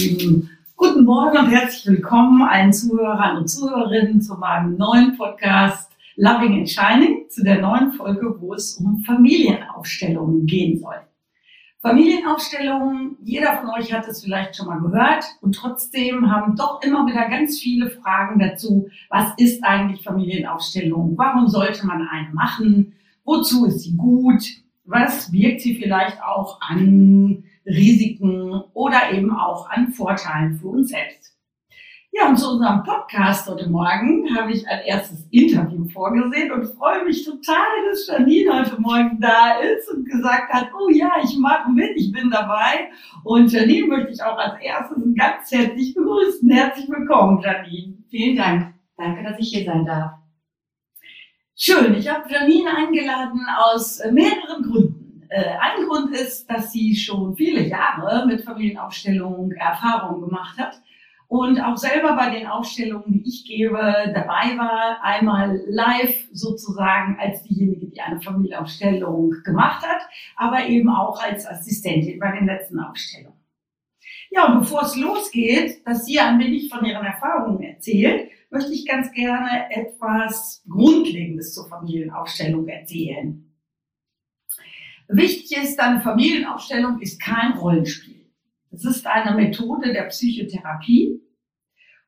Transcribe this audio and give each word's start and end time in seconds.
Lieben, 0.00 0.48
guten 0.76 1.04
Morgen 1.04 1.36
und 1.36 1.50
herzlich 1.50 1.86
willkommen 1.86 2.40
allen 2.40 2.72
Zuhörern 2.72 3.36
und 3.36 3.48
Zuhörerinnen 3.48 4.22
zu 4.22 4.34
meinem 4.34 4.78
neuen 4.78 5.14
Podcast 5.18 5.92
Loving 6.16 6.60
and 6.60 6.70
Shining, 6.70 7.28
zu 7.28 7.44
der 7.44 7.60
neuen 7.60 7.92
Folge, 7.92 8.34
wo 8.40 8.54
es 8.54 8.76
um 8.76 9.04
Familienaufstellungen 9.04 10.46
gehen 10.46 10.78
soll. 10.78 10.94
Familienaufstellungen, 11.82 13.18
jeder 13.22 13.58
von 13.58 13.68
euch 13.78 13.92
hat 13.92 14.08
es 14.08 14.24
vielleicht 14.24 14.56
schon 14.56 14.68
mal 14.68 14.80
gehört 14.80 15.26
und 15.42 15.54
trotzdem 15.54 16.30
haben 16.30 16.56
doch 16.56 16.80
immer 16.82 17.06
wieder 17.06 17.28
ganz 17.28 17.58
viele 17.58 17.90
Fragen 17.90 18.38
dazu, 18.38 18.88
was 19.10 19.34
ist 19.36 19.62
eigentlich 19.62 20.02
Familienaufstellung? 20.02 21.12
Warum 21.18 21.46
sollte 21.46 21.86
man 21.86 22.08
eine 22.08 22.32
machen? 22.32 22.94
Wozu 23.24 23.66
ist 23.66 23.80
sie 23.80 23.98
gut? 23.98 24.44
Was 24.86 25.30
wirkt 25.30 25.60
sie 25.60 25.74
vielleicht 25.74 26.22
auch 26.22 26.58
an 26.62 27.44
Risiken 27.66 28.52
oder 28.74 29.12
eben 29.12 29.30
auch 29.30 29.68
an 29.70 29.92
Vorteilen 29.92 30.56
für 30.56 30.68
uns 30.68 30.90
selbst? 30.90 31.36
Ja, 32.12 32.28
und 32.28 32.36
zu 32.36 32.50
unserem 32.50 32.82
Podcast 32.82 33.48
heute 33.48 33.70
Morgen 33.70 34.36
habe 34.36 34.50
ich 34.52 34.66
ein 34.66 34.80
erstes 34.84 35.28
Interview 35.30 35.88
vorgesehen 35.90 36.50
und 36.50 36.64
freue 36.64 37.04
mich 37.04 37.24
total, 37.24 37.64
dass 37.88 38.08
Janine 38.08 38.52
heute 38.52 38.80
Morgen 38.80 39.20
da 39.20 39.60
ist 39.60 39.88
und 39.88 40.06
gesagt 40.06 40.52
hat, 40.52 40.70
oh 40.76 40.90
ja, 40.90 41.12
ich 41.22 41.38
mache 41.38 41.70
mit, 41.70 41.92
ich 41.94 42.10
bin 42.10 42.28
dabei. 42.28 42.90
Und 43.22 43.52
Janine 43.52 43.86
möchte 43.86 44.10
ich 44.10 44.22
auch 44.24 44.36
als 44.36 44.60
erstes 44.60 44.98
ganz 45.14 45.52
herzlich 45.52 45.94
begrüßen. 45.94 46.50
Herzlich 46.50 46.88
willkommen, 46.88 47.42
Janine. 47.42 47.94
Vielen 48.08 48.36
Dank. 48.36 48.74
Danke, 48.96 49.22
dass 49.22 49.38
ich 49.38 49.50
hier 49.50 49.64
sein 49.64 49.86
darf. 49.86 50.10
Schön, 51.54 51.94
ich 51.94 52.12
habe 52.12 52.28
Janine 52.28 52.76
eingeladen 52.76 53.46
aus 53.56 54.00
mehreren 54.10 54.64
Gründen. 54.64 54.89
Äh, 55.30 55.44
ein 55.60 55.86
Grund 55.86 56.14
ist, 56.14 56.50
dass 56.50 56.72
sie 56.72 56.96
schon 56.96 57.36
viele 57.36 57.66
Jahre 57.66 58.26
mit 58.26 58.42
Familienaufstellungen 58.42 59.52
Erfahrungen 59.52 60.22
gemacht 60.22 60.58
hat 60.58 60.82
und 61.28 61.60
auch 61.60 61.76
selber 61.76 62.16
bei 62.16 62.30
den 62.30 62.48
Aufstellungen, 62.48 63.12
die 63.12 63.28
ich 63.28 63.44
gebe, 63.46 63.78
dabei 64.12 64.58
war, 64.58 64.98
einmal 65.04 65.62
live 65.68 66.28
sozusagen 66.32 67.16
als 67.20 67.44
diejenige, 67.44 67.86
die 67.86 68.00
eine 68.00 68.20
Familienaufstellung 68.20 69.36
gemacht 69.44 69.86
hat, 69.86 70.02
aber 70.34 70.66
eben 70.66 70.90
auch 70.90 71.22
als 71.22 71.46
Assistentin 71.46 72.18
bei 72.18 72.32
den 72.32 72.46
letzten 72.46 72.80
Aufstellungen. 72.80 73.38
Ja, 74.32 74.52
und 74.52 74.60
bevor 74.60 74.82
es 74.82 74.96
losgeht, 74.96 75.86
dass 75.86 76.06
sie 76.06 76.18
ein 76.18 76.40
wenig 76.40 76.68
von 76.68 76.84
ihren 76.84 77.06
Erfahrungen 77.06 77.62
erzählt, 77.62 78.30
möchte 78.50 78.72
ich 78.72 78.84
ganz 78.84 79.12
gerne 79.12 79.70
etwas 79.70 80.64
Grundlegendes 80.68 81.54
zur 81.54 81.68
Familienaufstellung 81.68 82.66
erzählen. 82.66 83.49
Wichtig 85.12 85.58
ist, 85.58 85.80
eine 85.80 86.00
Familienaufstellung 86.00 87.00
ist 87.00 87.20
kein 87.20 87.54
Rollenspiel. 87.54 88.30
Es 88.70 88.84
ist 88.84 89.08
eine 89.08 89.34
Methode 89.34 89.92
der 89.92 90.04
Psychotherapie, 90.04 91.20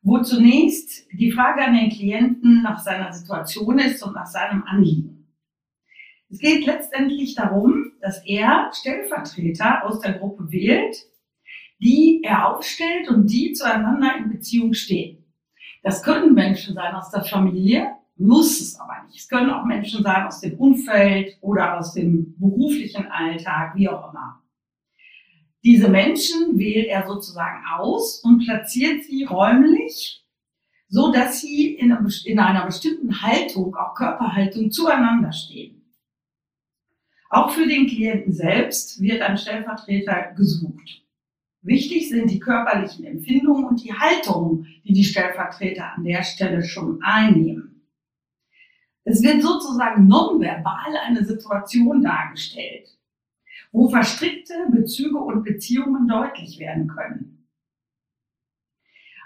wo 0.03 0.23
zunächst 0.23 1.09
die 1.13 1.33
Frage 1.33 1.65
an 1.65 1.75
den 1.75 1.91
Klienten 1.91 2.63
nach 2.63 2.79
seiner 2.79 3.13
Situation 3.13 3.81
ist 3.81 4.05
und 4.05 4.15
nach 4.15 4.27
seinem 4.27 4.63
Anliegen. 4.63 5.35
Es 6.31 6.39
geht 6.39 6.65
letztendlich 6.65 7.35
darum, 7.35 7.91
dass 8.01 8.25
er 8.25 8.71
Stellvertreter 8.73 9.85
aus 9.85 9.99
der 9.99 10.13
Gruppe 10.13 10.53
wählt, 10.53 10.97
die 11.81 12.23
er 12.23 12.55
aufstellt 12.55 13.09
und 13.09 13.27
die 13.27 13.53
zueinander 13.53 14.17
in 14.17 14.31
Beziehung 14.31 14.75
stehen. 14.75 15.25
Das 15.83 16.05
können 16.05 16.35
Menschen 16.35 16.75
sein 16.75 16.95
aus 16.95 17.11
der 17.11 17.25
Familie, 17.25 17.97
muss 18.17 18.61
es 18.61 18.79
aber 18.79 19.05
nicht. 19.07 19.21
Es 19.21 19.29
können 19.29 19.51
auch 19.51 19.65
Menschen 19.65 20.03
sein 20.03 20.27
aus 20.27 20.41
dem 20.41 20.59
Umfeld 20.59 21.37
oder 21.41 21.79
aus 21.79 21.95
dem 21.95 22.39
beruflichen 22.39 23.07
Alltag, 23.07 23.75
wie 23.77 23.89
auch 23.89 24.11
immer. 24.11 24.43
Diese 25.65 25.89
Menschen 25.89 26.59
wählt 26.59 26.89
er 26.89 27.07
sozusagen 27.07 27.63
aus 27.77 28.21
und 28.25 28.45
platziert 28.45 29.05
sie 29.05 29.25
räumlich, 29.25 30.25
so 30.89 31.13
dass 31.13 31.41
sie 31.41 31.75
in 31.75 32.39
einer 32.39 32.67
bestimmten 32.67 33.23
Haltung, 33.23 33.75
auch 33.77 33.95
Körperhaltung, 33.95 34.71
zueinander 34.71 35.33
stehen. 35.33 35.83
Auch 37.31 37.51
für 37.51 37.67
den 37.67 37.87
Klienten 37.87 38.35
selbst 38.35 39.01
wird 39.01 39.23
ein 39.23 39.39
Stellvertreter 39.39 40.33
gesucht. 40.37 41.03
Wichtig 41.63 42.11
sind 42.11 42.31
die 42.31 42.41
körperlichen 42.41 43.05
Empfindungen 43.05 43.65
und 43.65 43.83
die 43.83 43.95
Haltung, 43.95 44.67
die 44.85 44.93
die 44.93 45.05
Stellvertreter 45.05 45.95
an 45.95 46.05
der 46.05 46.25
Stelle 46.25 46.65
schon 46.65 47.01
einnehmen. 47.03 47.72
Es 49.05 49.23
wird 49.23 49.43
sozusagen 49.43 50.07
nonverbal 50.07 50.97
eine 51.07 51.25
Situation 51.25 52.03
dargestellt 52.03 52.93
wo 53.73 53.89
verstrickte 53.89 54.55
Bezüge 54.71 55.19
und 55.19 55.45
Beziehungen 55.45 56.07
deutlich 56.07 56.59
werden 56.59 56.87
können. 56.87 57.49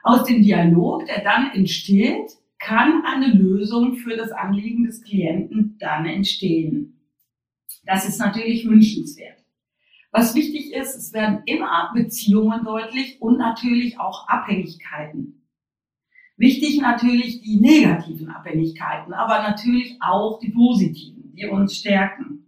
Aus 0.04 0.25
dem 0.25 0.42
Dialog, 0.42 1.04
der 1.06 1.22
dann 1.25 1.50
entsteht, 1.50 2.31
kann 2.59 3.04
eine 3.04 3.32
Lösung 3.32 3.97
für 3.97 4.16
das 4.16 4.31
Anliegen 4.31 4.84
des 4.84 5.03
Klienten 5.03 5.76
dann 5.78 6.06
entstehen. 6.06 7.00
Das 7.84 8.08
ist 8.08 8.19
natürlich 8.19 8.66
wünschenswert. 8.66 9.44
Was 10.12 10.34
wichtig 10.34 10.72
ist, 10.72 10.94
es 10.94 11.12
werden 11.12 11.43
immer 11.44 11.91
Beziehungen 11.93 12.64
deutlich 12.64 13.20
und 13.20 13.38
natürlich 13.38 13.98
auch 13.98 14.28
Abhängigkeiten. 14.28 15.36
Wichtig 16.39 16.81
natürlich 16.81 17.41
die 17.41 17.61
negativen 17.61 18.29
Abhängigkeiten, 18.29 19.15
aber 19.15 19.43
natürlich 19.43 19.97
auch 20.01 20.39
die 20.39 20.51
positiven, 20.51 21.33
die 21.35 21.47
uns 21.47 21.77
stärken. 21.77 22.47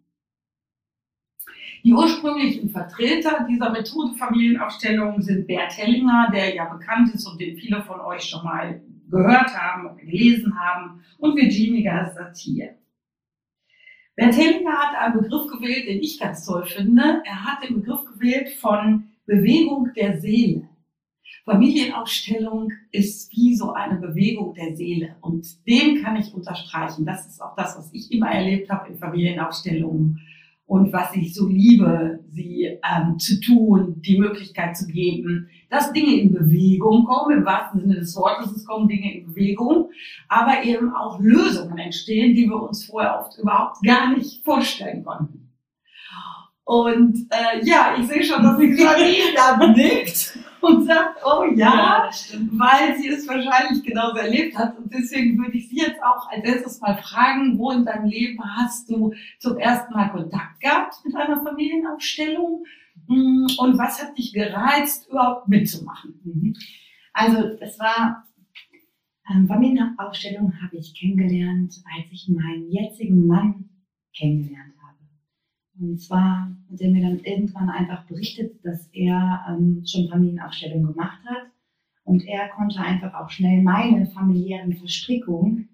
Die 1.84 1.94
ursprünglichen 1.94 2.68
Vertreter 2.68 3.46
dieser 3.48 3.70
Methode 3.70 4.14
Familienaufstellung 4.16 5.22
sind 5.22 5.46
Bert 5.46 5.76
Hellinger, 5.76 6.30
der 6.34 6.54
ja 6.54 6.66
bekannt 6.66 7.14
ist 7.14 7.26
und 7.26 7.40
den 7.40 7.56
viele 7.56 7.82
von 7.82 8.00
euch 8.00 8.24
schon 8.24 8.44
mal 8.44 8.82
gehört 9.10 9.56
haben 9.56 9.86
und 9.86 9.96
gelesen 9.96 10.58
haben, 10.58 11.02
und 11.16 11.36
Virginia 11.36 12.10
Satir. 12.10 12.74
Bert 14.16 14.36
Hellinger 14.36 14.72
hat 14.72 14.96
einen 14.96 15.22
Begriff 15.22 15.46
gewählt, 15.46 15.88
den 15.88 16.02
ich 16.02 16.18
ganz 16.18 16.44
toll 16.44 16.66
finde. 16.66 17.22
Er 17.24 17.44
hat 17.44 17.62
den 17.62 17.80
Begriff 17.80 18.04
gewählt 18.04 18.50
von 18.60 19.04
Bewegung 19.24 19.90
der 19.94 20.20
Seele. 20.20 20.68
Familienaufstellung 21.48 22.72
ist 22.92 23.32
wie 23.32 23.56
so 23.56 23.72
eine 23.72 23.98
Bewegung 23.98 24.54
der 24.54 24.76
Seele. 24.76 25.16
Und 25.20 25.66
den 25.66 26.02
kann 26.02 26.16
ich 26.16 26.34
unterstreichen. 26.34 27.06
Das 27.06 27.26
ist 27.26 27.40
auch 27.40 27.56
das, 27.56 27.76
was 27.76 27.92
ich 27.92 28.12
immer 28.12 28.30
erlebt 28.30 28.70
habe 28.70 28.88
in 28.88 28.98
Familienaufstellungen 28.98 30.20
und 30.68 30.92
was 30.92 31.16
ich 31.16 31.34
so 31.34 31.48
liebe, 31.48 32.20
sie 32.30 32.64
ähm, 32.64 33.18
zu 33.18 33.40
tun, 33.40 34.02
die 34.02 34.18
Möglichkeit 34.18 34.76
zu 34.76 34.86
geben, 34.86 35.48
dass 35.70 35.94
Dinge 35.94 36.14
in 36.20 36.30
Bewegung 36.30 37.06
kommen, 37.06 37.38
im 37.38 37.44
wahrsten 37.46 37.80
Sinne 37.80 37.94
des 37.94 38.14
Wortes, 38.14 38.52
es 38.52 38.66
kommen 38.66 38.86
Dinge 38.86 39.14
in 39.14 39.26
Bewegung, 39.26 39.88
aber 40.28 40.62
eben 40.64 40.94
auch 40.94 41.18
Lösungen 41.20 41.78
entstehen, 41.78 42.34
die 42.34 42.46
wir 42.46 42.62
uns 42.62 42.84
vorher 42.84 43.18
oft 43.18 43.38
überhaupt 43.38 43.82
gar 43.82 44.14
nicht 44.14 44.44
vorstellen 44.44 45.02
konnten. 45.04 45.50
Und 46.64 47.16
äh, 47.30 47.64
ja, 47.66 47.96
ich 47.98 48.06
sehe 48.06 48.22
schon, 48.22 48.42
dass 48.42 48.58
sie 48.58 48.68
gerade 48.68 49.02
da 49.34 49.66
nickt 49.68 50.38
und 50.62 50.84
sagt, 50.84 51.20
oh 51.24 51.44
ja, 51.44 51.54
ja 51.54 52.10
weil 52.52 52.96
sie 52.96 53.08
es 53.08 53.26
wahrscheinlich 53.28 53.82
genauso 53.82 54.16
erlebt 54.16 54.56
hat. 54.56 54.76
Und 54.78 54.92
deswegen 54.92 55.38
würde 55.38 55.56
ich 55.56 55.68
Sie 55.68 55.78
jetzt 55.78 56.02
auch 56.02 56.28
als 56.30 56.44
erstes 56.44 56.80
mal 56.80 56.96
fragen, 56.96 57.58
wo 57.58 57.70
in 57.70 57.84
deinem 57.84 58.06
Leben 58.06 58.38
hast 58.56 58.90
du 58.90 59.12
zum 59.38 59.58
ersten 59.58 59.92
Mal 59.92 60.10
Kontakt 60.10 60.60
gehabt 60.60 60.94
mit 61.04 61.14
einer 61.14 61.42
Familienaufstellung? 61.42 62.64
Mm, 63.06 63.46
und 63.58 63.78
was 63.78 64.02
hat 64.02 64.16
dich 64.18 64.32
gereizt, 64.32 65.08
überhaupt 65.08 65.48
mitzumachen? 65.48 66.20
Mhm. 66.24 66.54
Also 67.12 67.38
es 67.60 67.78
war 67.78 68.28
ähm, 69.30 69.46
Familienaufstellung 69.46 70.54
habe 70.62 70.76
ich 70.76 70.98
kennengelernt, 70.98 71.74
als 71.96 72.06
ich 72.10 72.28
meinen 72.28 72.70
jetzigen 72.70 73.26
Mann 73.26 73.68
kennengelernt 74.16 74.74
und 75.80 76.00
zwar 76.00 76.50
hat 76.70 76.80
er 76.80 76.90
mir 76.90 77.02
dann 77.02 77.20
irgendwann 77.20 77.70
einfach 77.70 78.04
berichtet, 78.06 78.64
dass 78.64 78.88
er 78.92 79.44
ähm, 79.48 79.84
schon 79.86 80.08
Familienaufstellungen 80.08 80.92
gemacht 80.92 81.20
hat. 81.24 81.50
Und 82.04 82.24
er 82.26 82.48
konnte 82.48 82.80
einfach 82.80 83.14
auch 83.14 83.30
schnell 83.30 83.62
meine 83.62 84.06
familiären 84.06 84.74
Verstrickungen, 84.74 85.68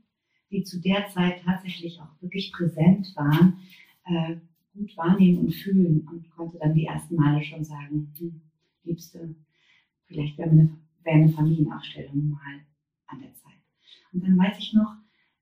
die 0.51 0.65
zu 0.65 0.81
der 0.81 1.09
Zeit 1.09 1.43
tatsächlich 1.45 2.01
auch 2.01 2.21
wirklich 2.21 2.53
präsent 2.53 3.13
waren, 3.17 3.59
äh, 4.05 4.37
gut 4.75 4.97
wahrnehmen 4.97 5.39
und 5.39 5.55
fühlen 5.55 6.07
und 6.09 6.31
konnte 6.31 6.59
dann 6.59 6.75
die 6.75 6.87
ersten 6.87 7.15
Male 7.17 7.43
schon 7.43 7.65
sagen, 7.65 8.13
hm, 8.19 8.41
Liebste, 8.83 9.35
vielleicht 10.07 10.37
wäre 10.37 10.51
eine, 10.51 10.77
wär 11.05 11.13
eine 11.15 11.29
Familienaufstellung 11.31 12.31
mal 12.31 12.61
an 13.07 13.21
der 13.21 13.35
Zeit. 13.35 13.53
Und 14.13 14.25
dann 14.25 14.37
weiß 14.37 14.59
ich 14.59 14.75
noch, 14.75 14.97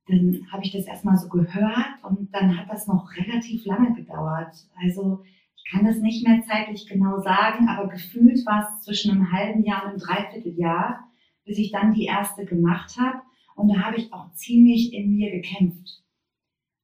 dann 0.07 0.45
habe 0.51 0.63
ich 0.63 0.71
das 0.71 0.85
erstmal 0.85 1.17
so 1.17 1.29
gehört 1.29 2.03
und 2.03 2.33
dann 2.33 2.57
hat 2.57 2.69
das 2.69 2.87
noch 2.87 3.09
relativ 3.15 3.65
lange 3.65 3.93
gedauert. 3.93 4.53
Also 4.83 5.23
ich 5.55 5.71
kann 5.71 5.85
das 5.85 5.99
nicht 5.99 6.27
mehr 6.27 6.41
zeitlich 6.43 6.87
genau 6.87 7.19
sagen, 7.21 7.69
aber 7.69 7.87
gefühlt 7.87 8.45
war 8.45 8.67
es 8.67 8.85
zwischen 8.85 9.11
einem 9.11 9.31
halben 9.31 9.63
Jahr 9.63 9.83
und 9.83 9.89
einem 9.91 9.99
Dreivierteljahr, 9.99 11.07
bis 11.45 11.57
ich 11.57 11.71
dann 11.71 11.93
die 11.93 12.05
erste 12.05 12.45
gemacht 12.45 12.97
habe. 12.99 13.21
Und 13.55 13.69
da 13.69 13.81
habe 13.81 13.97
ich 13.97 14.11
auch 14.11 14.33
ziemlich 14.33 14.93
in 14.93 15.15
mir 15.15 15.31
gekämpft. 15.31 16.03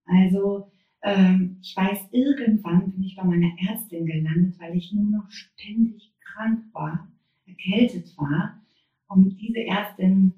Also 0.05 0.71
ähm, 1.01 1.57
ich 1.61 1.75
weiß, 1.75 2.09
irgendwann 2.11 2.91
bin 2.91 3.03
ich 3.03 3.15
bei 3.15 3.23
meiner 3.23 3.51
Ärztin 3.67 4.05
gelandet, 4.05 4.59
weil 4.59 4.75
ich 4.75 4.93
nur 4.93 5.09
noch 5.09 5.29
ständig 5.29 6.13
krank 6.21 6.63
war. 6.73 7.07
erkältet 7.45 8.17
war. 8.17 8.61
Und 9.07 9.37
diese 9.41 9.59
Ärztin 9.65 10.33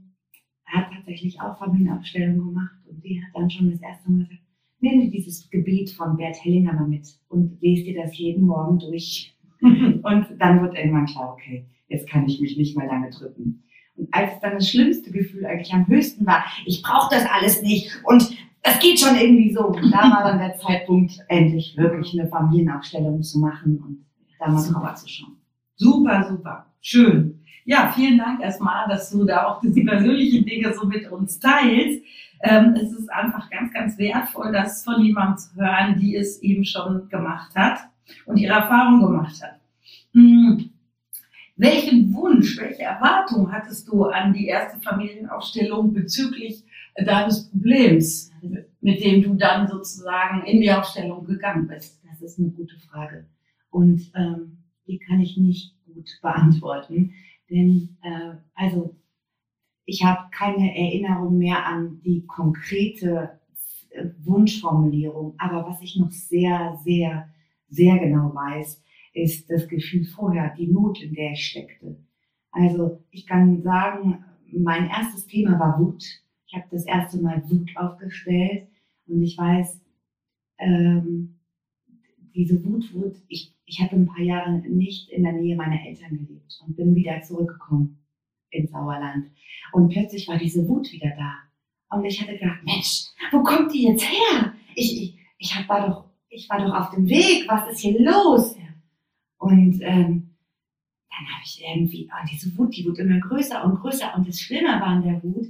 hat 0.71 0.91
tatsächlich 0.93 1.39
auch 1.41 1.57
Familienaufstellung 1.57 2.37
gemacht 2.37 2.75
und 2.89 3.03
die 3.03 3.21
hat 3.21 3.29
dann 3.33 3.49
schon 3.49 3.71
das 3.71 3.81
erste 3.81 4.11
Mal 4.11 4.23
gesagt, 4.23 4.41
nimm 4.79 5.01
dir 5.01 5.11
dieses 5.11 5.49
Gebet 5.49 5.91
von 5.91 6.17
Bert 6.17 6.43
Hellinger 6.43 6.73
mal 6.73 6.87
mit 6.87 7.07
und 7.29 7.61
lese 7.61 7.85
dir 7.85 8.01
das 8.01 8.17
jeden 8.17 8.45
Morgen 8.45 8.79
durch. 8.79 9.35
und 9.61 10.25
dann 10.39 10.61
wird 10.61 10.75
irgendwann 10.75 11.05
klar, 11.05 11.33
okay, 11.33 11.67
jetzt 11.87 12.09
kann 12.09 12.25
ich 12.25 12.41
mich 12.41 12.57
nicht 12.57 12.75
mehr 12.75 12.87
lange 12.87 13.09
drücken. 13.11 13.63
Und 13.95 14.07
als 14.11 14.39
dann 14.39 14.53
das 14.53 14.69
schlimmste 14.69 15.11
Gefühl 15.11 15.45
eigentlich 15.45 15.73
am 15.73 15.87
höchsten 15.87 16.25
war, 16.25 16.43
ich 16.65 16.81
brauche 16.81 17.13
das 17.13 17.25
alles 17.29 17.61
nicht 17.61 17.91
und 18.05 18.35
das 18.63 18.79
geht 18.79 18.99
schon 18.99 19.15
irgendwie 19.15 19.53
so. 19.53 19.67
Und 19.67 19.91
da 19.91 20.09
war 20.09 20.23
dann 20.23 20.39
der 20.39 20.55
Zeitpunkt, 20.55 21.19
endlich 21.27 21.75
wirklich 21.77 22.19
eine 22.19 22.29
Familienaufstellung 22.29 23.21
zu 23.21 23.39
machen 23.39 23.77
und 23.77 24.05
da 24.39 24.49
mal 24.49 24.63
drauf 24.63 24.95
zu 24.95 25.07
schauen. 25.07 25.37
Super, 25.75 26.27
super. 26.29 26.65
Schön. 26.79 27.40
Ja, 27.65 27.91
vielen 27.95 28.17
Dank 28.17 28.41
erstmal, 28.41 28.87
dass 28.89 29.11
du 29.11 29.23
da 29.23 29.45
auch 29.45 29.61
diese 29.61 29.83
persönlichen 29.83 30.45
Dinge 30.45 30.73
so 30.73 30.85
mit 30.87 31.09
uns 31.11 31.39
teilst. 31.39 32.03
Ähm, 32.43 32.75
es 32.75 32.91
ist 32.91 33.11
einfach 33.11 33.49
ganz, 33.49 33.71
ganz 33.71 33.97
wertvoll, 33.97 34.51
das 34.51 34.83
von 34.83 35.03
jemandem 35.03 35.37
zu 35.37 35.55
hören, 35.55 35.99
die 35.99 36.15
es 36.15 36.41
eben 36.41 36.65
schon 36.65 37.07
gemacht 37.09 37.55
hat 37.55 37.79
und 38.25 38.37
ihre 38.37 38.53
Erfahrung 38.53 39.01
gemacht 39.01 39.41
hat. 39.43 39.59
Hm. 40.13 40.71
Welchen 41.55 42.11
Wunsch, 42.13 42.57
welche 42.57 42.83
Erwartung 42.83 43.51
hattest 43.51 43.87
du 43.87 44.05
an 44.05 44.33
die 44.33 44.47
erste 44.47 44.79
Familienaufstellung 44.79 45.93
bezüglich 45.93 46.63
deines 46.95 47.49
Problems, 47.49 48.31
mit 48.81 49.03
dem 49.03 49.21
du 49.21 49.35
dann 49.35 49.67
sozusagen 49.67 50.43
in 50.45 50.61
die 50.61 50.71
Aufstellung 50.71 51.25
gegangen 51.25 51.67
bist? 51.67 52.01
Das 52.09 52.21
ist 52.21 52.39
eine 52.39 52.49
gute 52.49 52.79
Frage. 52.79 53.27
Und 53.69 54.11
ähm, 54.15 54.57
die 54.87 54.97
kann 54.97 55.19
ich 55.19 55.37
nicht 55.37 55.75
gut 55.85 56.09
beantworten. 56.21 57.13
Denn 57.51 57.97
äh, 58.01 58.37
also 58.55 58.95
ich 59.85 60.03
habe 60.03 60.29
keine 60.31 60.75
Erinnerung 60.75 61.37
mehr 61.37 61.65
an 61.65 62.01
die 62.05 62.25
konkrete 62.25 63.41
äh, 63.89 64.05
Wunschformulierung. 64.23 65.35
Aber 65.37 65.67
was 65.67 65.81
ich 65.81 65.97
noch 65.97 66.11
sehr, 66.11 66.79
sehr, 66.83 67.29
sehr 67.67 67.99
genau 67.99 68.33
weiß, 68.33 68.81
ist 69.13 69.49
das 69.49 69.67
Gefühl 69.67 70.05
vorher, 70.05 70.55
die 70.55 70.67
Not, 70.67 71.01
in 71.01 71.13
der 71.13 71.31
ich 71.33 71.45
steckte. 71.45 71.97
Also 72.51 73.03
ich 73.11 73.27
kann 73.27 73.61
sagen, 73.61 74.23
mein 74.51 74.87
erstes 74.87 75.27
Thema 75.27 75.59
war 75.59 75.79
Wut. 75.79 76.03
Ich 76.47 76.55
habe 76.55 76.65
das 76.71 76.85
erste 76.85 77.21
Mal 77.21 77.43
Wut 77.49 77.71
aufgestellt 77.75 78.67
und 79.07 79.21
ich 79.21 79.37
weiß, 79.37 79.81
ähm, 80.59 81.39
diese 82.33 82.63
Wut, 82.63 82.93
Wut, 82.93 83.15
ich, 83.27 83.53
ich 83.71 83.79
habe 83.79 83.95
ein 83.95 84.05
paar 84.05 84.19
Jahre 84.19 84.51
nicht 84.67 85.09
in 85.09 85.23
der 85.23 85.31
Nähe 85.31 85.55
meiner 85.55 85.81
Eltern 85.85 86.17
gelebt 86.17 86.59
und 86.67 86.75
bin 86.75 86.93
wieder 86.93 87.21
zurückgekommen 87.21 88.03
ins 88.49 88.69
Sauerland. 88.69 89.27
Und 89.71 89.87
plötzlich 89.87 90.27
war 90.27 90.37
diese 90.37 90.67
Wut 90.67 90.91
wieder 90.91 91.11
da. 91.15 91.35
Und 91.95 92.03
ich 92.03 92.21
hatte 92.21 92.37
gedacht, 92.37 92.59
Mensch, 92.65 93.05
wo 93.31 93.41
kommt 93.41 93.73
die 93.73 93.83
jetzt 93.83 94.03
her? 94.03 94.53
Ich, 94.75 95.01
ich, 95.01 95.17
ich 95.37 95.55
hab, 95.55 95.69
war, 95.69 95.87
doch, 95.87 96.09
ich 96.27 96.49
war 96.49 96.59
doch 96.59 96.73
auf 96.73 96.89
dem 96.93 97.07
Weg, 97.07 97.45
was 97.47 97.71
ist 97.71 97.79
hier 97.79 97.97
los? 98.01 98.57
Und 99.37 99.79
ähm, 99.81 100.35
dann 101.09 101.27
habe 101.29 101.43
ich 101.45 101.63
irgendwie, 101.65 102.09
oh, 102.11 102.27
diese 102.29 102.57
Wut, 102.57 102.75
die 102.75 102.85
wurde 102.85 103.03
immer 103.03 103.21
größer 103.21 103.63
und 103.63 103.79
größer. 103.79 104.13
Und 104.17 104.27
das 104.27 104.41
Schlimme 104.41 104.67
war 104.67 104.87
an 104.87 105.03
der 105.03 105.23
Wut, 105.23 105.47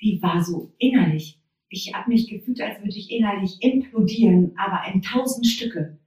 die 0.00 0.22
war 0.22 0.44
so 0.44 0.72
innerlich. 0.78 1.40
Ich 1.68 1.92
habe 1.92 2.08
mich 2.08 2.28
gefühlt, 2.28 2.60
als 2.60 2.78
würde 2.78 2.96
ich 2.96 3.10
innerlich 3.10 3.60
implodieren, 3.60 4.52
aber 4.56 4.94
in 4.94 5.02
tausend 5.02 5.48
Stücke 5.48 5.98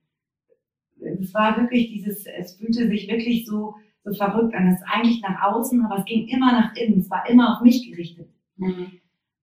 es 1.19 1.33
war 1.33 1.57
wirklich 1.57 1.89
dieses, 1.89 2.25
es 2.25 2.55
fühlte 2.55 2.87
sich 2.87 3.07
wirklich 3.07 3.45
so, 3.45 3.75
so 4.03 4.13
verrückt 4.13 4.55
an. 4.55 4.67
Es 4.67 4.79
ist 4.79 4.87
eigentlich 4.91 5.21
nach 5.21 5.41
außen, 5.41 5.83
aber 5.85 5.99
es 5.99 6.05
ging 6.05 6.27
immer 6.27 6.51
nach 6.51 6.75
innen. 6.75 6.99
Es 6.99 7.09
war 7.09 7.29
immer 7.29 7.55
auf 7.55 7.61
mich 7.61 7.89
gerichtet. 7.89 8.29
Mhm. 8.57 8.91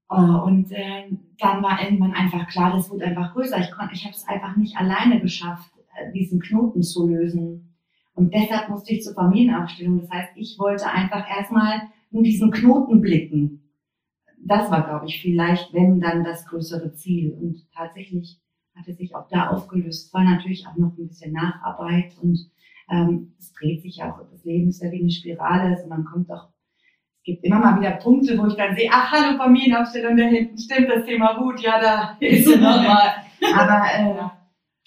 Oh, 0.08 0.44
und 0.44 0.70
äh, 0.70 1.08
dann 1.38 1.62
war 1.62 1.82
irgendwann 1.82 2.12
einfach 2.12 2.46
klar, 2.48 2.72
das 2.72 2.90
wurde 2.90 3.06
einfach 3.06 3.32
größer. 3.32 3.58
Ich 3.58 3.70
konnte, 3.70 3.94
ich 3.94 4.04
habe 4.04 4.14
es 4.14 4.26
einfach 4.28 4.56
nicht 4.56 4.76
alleine 4.76 5.20
geschafft, 5.20 5.72
äh, 5.96 6.12
diesen 6.12 6.40
Knoten 6.40 6.82
zu 6.82 7.08
lösen. 7.08 7.74
Und 8.14 8.32
deshalb 8.32 8.68
musste 8.68 8.94
ich 8.94 9.02
zur 9.02 9.14
Familienaufstellung. 9.14 10.00
Das 10.00 10.10
heißt, 10.10 10.32
ich 10.36 10.56
wollte 10.58 10.86
einfach 10.86 11.28
erstmal 11.28 11.88
nur 12.10 12.22
diesen 12.22 12.50
Knoten 12.50 13.00
blicken. 13.00 13.72
Das 14.38 14.70
war, 14.70 14.86
glaube 14.86 15.06
ich, 15.06 15.20
vielleicht, 15.20 15.72
wenn 15.72 16.00
dann 16.00 16.22
das 16.22 16.46
größere 16.46 16.92
Ziel. 16.94 17.32
Und 17.32 17.66
tatsächlich 17.74 18.40
hatte 18.76 18.94
sich 18.94 19.14
auch 19.14 19.28
da 19.28 19.48
aufgelöst. 19.48 20.06
Es 20.06 20.14
war 20.14 20.24
natürlich 20.24 20.66
auch 20.66 20.76
noch 20.76 20.96
ein 20.96 21.08
bisschen 21.08 21.32
Nacharbeit 21.32 22.12
und 22.20 22.38
ähm, 22.90 23.34
es 23.38 23.52
dreht 23.52 23.82
sich 23.82 24.02
auch, 24.02 24.18
das 24.30 24.44
Leben 24.44 24.68
ist 24.68 24.82
ja 24.82 24.90
wie 24.90 25.00
eine 25.00 25.10
Spirale, 25.10 25.76
also 25.76 25.88
man 25.88 26.04
kommt 26.04 26.28
doch, 26.28 26.48
es 27.16 27.22
gibt 27.24 27.44
immer 27.44 27.58
mal 27.58 27.80
wieder 27.80 27.92
Punkte, 27.92 28.36
wo 28.36 28.46
ich 28.46 28.54
dann 28.54 28.76
sehe, 28.76 28.90
ach, 28.92 29.10
hallo 29.10 29.38
Familienaufstellung, 29.38 30.16
da 30.16 30.24
hinten 30.24 30.58
stimmt 30.58 30.90
das 30.90 31.06
Thema 31.06 31.38
gut, 31.38 31.60
ja, 31.60 31.80
da 31.80 32.16
ist 32.20 32.46
es 32.46 32.60
nochmal. 32.60 33.14
Aber 33.54 33.84
äh, 33.96 34.28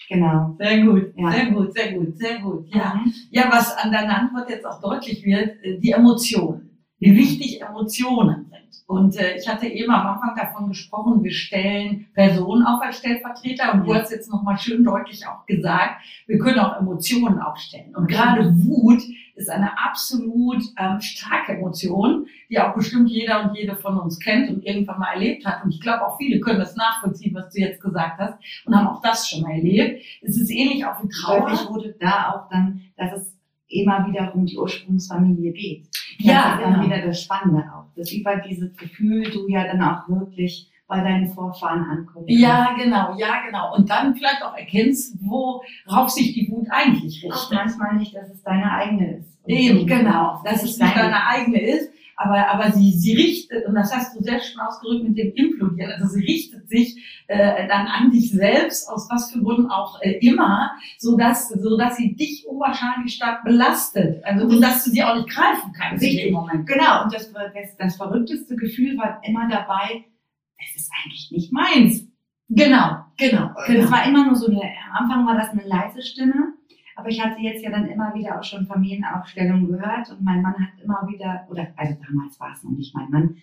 Genau. 0.08 0.56
Sehr 0.58 0.84
gut, 0.84 1.12
ja. 1.16 1.30
sehr 1.30 1.50
gut, 1.50 1.74
sehr 1.74 1.92
gut, 1.92 2.16
sehr 2.16 2.38
gut. 2.40 2.74
Ja. 2.74 2.94
Mhm. 2.94 3.12
ja, 3.30 3.44
was 3.50 3.76
an 3.76 3.92
deiner 3.92 4.18
Antwort 4.20 4.48
jetzt 4.48 4.64
auch 4.64 4.80
deutlich 4.80 5.24
wird, 5.24 5.62
äh, 5.62 5.78
die 5.78 5.90
Emotionen. 5.90 6.67
Wie 6.98 7.16
wichtig 7.16 7.62
Emotionen 7.62 8.46
sind. 8.50 8.68
Und 8.86 9.16
äh, 9.16 9.36
ich 9.36 9.46
hatte 9.46 9.66
eben 9.66 9.92
am 9.92 10.06
Anfang 10.06 10.34
davon 10.34 10.68
gesprochen, 10.68 11.22
wir 11.22 11.30
stellen 11.30 12.06
Personen 12.14 12.64
auf 12.64 12.80
als 12.82 12.98
Stellvertreter 12.98 13.74
und 13.74 13.86
du 13.86 13.94
hast 13.94 14.10
jetzt 14.10 14.30
nochmal 14.30 14.58
schön 14.58 14.82
deutlich 14.82 15.26
auch 15.26 15.44
gesagt, 15.46 16.02
wir 16.26 16.38
können 16.38 16.58
auch 16.58 16.80
Emotionen 16.80 17.38
aufstellen. 17.38 17.94
Und 17.94 18.08
gerade 18.08 18.50
Wut 18.64 19.02
ist 19.36 19.50
eine 19.50 19.78
absolut 19.78 20.62
ähm, 20.78 21.00
starke 21.00 21.52
Emotion, 21.52 22.26
die 22.50 22.58
auch 22.58 22.74
bestimmt 22.74 23.08
jeder 23.08 23.44
und 23.44 23.56
jede 23.56 23.76
von 23.76 23.98
uns 23.98 24.18
kennt 24.18 24.50
und 24.50 24.64
irgendwann 24.64 24.98
mal 24.98 25.12
erlebt 25.12 25.46
hat. 25.46 25.64
Und 25.64 25.70
ich 25.70 25.80
glaube 25.80 26.06
auch 26.06 26.16
viele 26.16 26.40
können 26.40 26.58
das 26.58 26.74
nachvollziehen, 26.74 27.34
was 27.34 27.52
du 27.52 27.60
jetzt 27.60 27.80
gesagt 27.80 28.18
hast 28.18 28.38
und 28.64 28.74
haben 28.74 28.88
auch 28.88 29.00
das 29.02 29.28
schon 29.28 29.42
mal 29.42 29.52
erlebt. 29.52 30.02
Es 30.22 30.36
ist 30.36 30.50
ähnlich 30.50 30.84
auch 30.84 31.02
wie 31.02 31.08
Trauer. 31.08 31.40
Deutlich 31.40 31.68
wurde 31.68 31.94
da 32.00 32.32
auch 32.32 32.48
dann, 32.48 32.80
dass 32.96 33.12
es 33.12 33.37
immer 33.68 34.06
wieder 34.06 34.34
um 34.34 34.46
die 34.46 34.56
Ursprungsfamilie 34.56 35.52
geht. 35.52 35.88
Das 36.18 36.26
ja, 36.26 36.54
ist 36.54 36.62
dann 36.62 36.74
genau. 36.74 36.86
wieder 36.86 37.06
das 37.06 37.22
Spannende 37.22 37.64
auch. 37.72 37.84
Dass 37.96 38.12
über 38.12 38.36
dieses 38.36 38.76
Gefühl 38.76 39.30
du 39.30 39.48
ja 39.48 39.64
dann 39.64 39.82
auch 39.82 40.08
wirklich 40.08 40.70
bei 40.88 41.02
deinen 41.02 41.28
Vorfahren 41.28 41.84
ankommst. 41.84 42.30
Ja, 42.30 42.74
genau, 42.76 43.14
ja, 43.18 43.42
genau. 43.44 43.76
Und 43.76 43.90
dann 43.90 44.16
vielleicht 44.16 44.42
auch 44.42 44.56
erkennst, 44.56 45.18
worauf 45.20 46.08
sich 46.08 46.32
die 46.32 46.50
Wut 46.50 46.66
eigentlich 46.70 47.22
richtet. 47.22 47.32
Auch 47.32 47.52
manchmal 47.52 47.96
nicht, 47.96 48.14
dass 48.16 48.30
es 48.30 48.42
deine 48.42 48.72
eigene 48.72 49.18
ist. 49.18 49.38
Eben, 49.46 49.86
genau, 49.86 50.40
dass 50.44 50.62
es 50.62 50.78
nicht 50.78 50.96
deine 50.96 51.26
eigene 51.26 51.60
ist, 51.60 51.90
aber, 52.18 52.48
aber 52.48 52.72
sie, 52.72 52.92
sie 52.92 53.14
richtet, 53.14 53.64
und 53.66 53.76
das 53.76 53.94
hast 53.94 54.16
du 54.16 54.22
sehr 54.22 54.40
schön 54.40 54.60
ausgedrückt 54.60 55.04
mit 55.04 55.16
dem 55.16 55.32
Implodieren, 55.34 55.92
also 55.92 56.08
sie 56.08 56.24
richtet 56.24 56.68
sich 56.68 57.22
äh, 57.28 57.68
dann 57.68 57.86
an 57.86 58.10
dich 58.10 58.32
selbst, 58.32 58.88
aus 58.88 59.08
was 59.08 59.30
für 59.30 59.40
Gründen 59.40 59.70
auch 59.70 60.02
äh, 60.02 60.18
immer, 60.18 60.72
so 60.98 61.16
dass, 61.16 61.48
so 61.48 61.78
dass 61.78 61.96
sie 61.96 62.16
dich 62.16 62.44
unwahrscheinlich 62.48 63.14
stark 63.14 63.44
belastet, 63.44 64.22
also 64.24 64.46
und 64.46 64.60
dass 64.60 64.84
du 64.84 64.90
sie 64.90 65.02
auch 65.04 65.14
nicht 65.14 65.30
greifen 65.30 65.72
kannst 65.72 66.02
dem 66.02 66.34
Moment. 66.34 66.66
Genau, 66.66 67.04
und 67.04 67.14
das, 67.14 67.32
das, 67.32 67.76
das 67.78 67.96
verrückteste 67.96 68.56
Gefühl 68.56 68.98
war 68.98 69.20
immer 69.24 69.48
dabei, 69.48 70.04
es 70.58 70.76
ist 70.76 70.90
eigentlich 70.92 71.30
nicht 71.30 71.52
meins. 71.52 72.04
Genau, 72.48 73.04
genau. 73.16 73.50
genau. 73.66 73.80
Das 73.80 73.92
war 73.92 74.06
immer 74.06 74.24
nur 74.24 74.34
so 74.34 74.46
eine, 74.46 74.60
am 74.90 75.04
Anfang 75.04 75.26
war 75.26 75.36
das 75.36 75.50
eine 75.50 75.62
leise 75.64 76.02
Stimme, 76.02 76.54
aber 76.98 77.10
ich 77.10 77.24
hatte 77.24 77.40
jetzt 77.40 77.62
ja 77.62 77.70
dann 77.70 77.86
immer 77.86 78.12
wieder 78.12 78.38
auch 78.38 78.42
schon 78.42 78.66
Familienaufstellungen 78.66 79.68
gehört 79.68 80.10
und 80.10 80.20
mein 80.20 80.42
Mann 80.42 80.54
hat 80.54 80.82
immer 80.82 81.06
wieder, 81.06 81.46
oder 81.48 81.68
also 81.76 81.94
damals 82.04 82.40
war 82.40 82.52
es 82.52 82.64
noch 82.64 82.72
nicht 82.72 82.92
mein 82.92 83.08
Mann, 83.08 83.36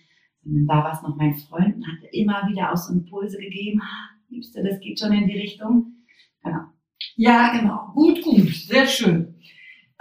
sondern 0.44 0.66
da 0.66 0.84
war 0.84 0.92
es 0.92 1.00
noch 1.00 1.16
mein 1.16 1.34
Freund 1.36 1.76
und 1.76 1.86
hatte 1.86 2.06
immer 2.12 2.46
wieder 2.48 2.70
auch 2.70 2.76
so 2.76 2.92
Impulse 2.92 3.38
gegeben, 3.38 3.80
ah, 3.82 4.10
Liebste, 4.28 4.62
das 4.62 4.78
geht 4.80 5.00
schon 5.00 5.14
in 5.14 5.26
die 5.26 5.38
Richtung. 5.38 5.94
Genau. 6.42 6.64
Ja, 7.16 7.58
genau. 7.58 7.92
Gut, 7.94 8.22
gut. 8.22 8.54
Sehr 8.54 8.86
schön. 8.86 9.34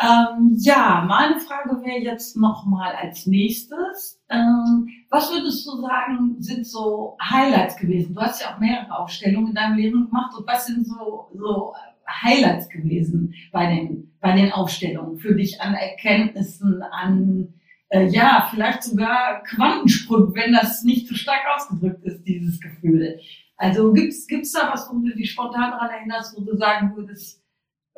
Ähm, 0.01 0.57
ja, 0.59 1.05
meine 1.07 1.39
Frage 1.39 1.81
wäre 1.81 1.99
jetzt 1.99 2.35
nochmal 2.35 2.93
als 2.95 3.25
nächstes. 3.25 4.21
Ähm, 4.27 4.89
was 5.09 5.31
würdest 5.31 5.65
du 5.65 5.79
sagen, 5.79 6.35
sind 6.39 6.67
so 6.67 7.15
Highlights 7.23 7.77
gewesen? 7.77 8.15
Du 8.15 8.19
hast 8.19 8.41
ja 8.41 8.53
auch 8.53 8.59
mehrere 8.59 8.99
Aufstellungen 8.99 9.49
in 9.49 9.55
deinem 9.55 9.77
Leben 9.77 10.07
gemacht. 10.07 10.35
Und 10.37 10.45
was 10.45 10.65
sind 10.65 10.85
so, 10.85 11.29
so 11.33 11.73
Highlights 12.07 12.69
gewesen 12.69 13.33
bei 13.51 13.67
den, 13.67 14.15
bei 14.19 14.35
den 14.35 14.51
Aufstellungen 14.51 15.17
für 15.17 15.35
dich 15.35 15.61
an 15.61 15.73
Erkenntnissen, 15.73 16.81
an, 16.81 17.53
äh, 17.89 18.07
ja, 18.07 18.47
vielleicht 18.51 18.83
sogar 18.83 19.43
Quantensprung, 19.43 20.35
wenn 20.35 20.53
das 20.53 20.83
nicht 20.83 21.07
zu 21.07 21.15
stark 21.15 21.41
ausgedrückt 21.55 22.03
ist, 22.03 22.23
dieses 22.23 22.59
Gefühl. 22.59 23.19
Also 23.57 23.93
gibt's, 23.93 24.27
gibt's 24.27 24.51
da 24.51 24.69
was, 24.71 24.89
wo 24.91 24.99
du 24.99 25.15
dich 25.15 25.31
spontan 25.31 25.71
daran 25.71 25.89
erinnerst, 25.89 26.37
wo 26.37 26.43
du 26.43 26.55
sagen 26.57 26.95
würdest, 26.95 27.41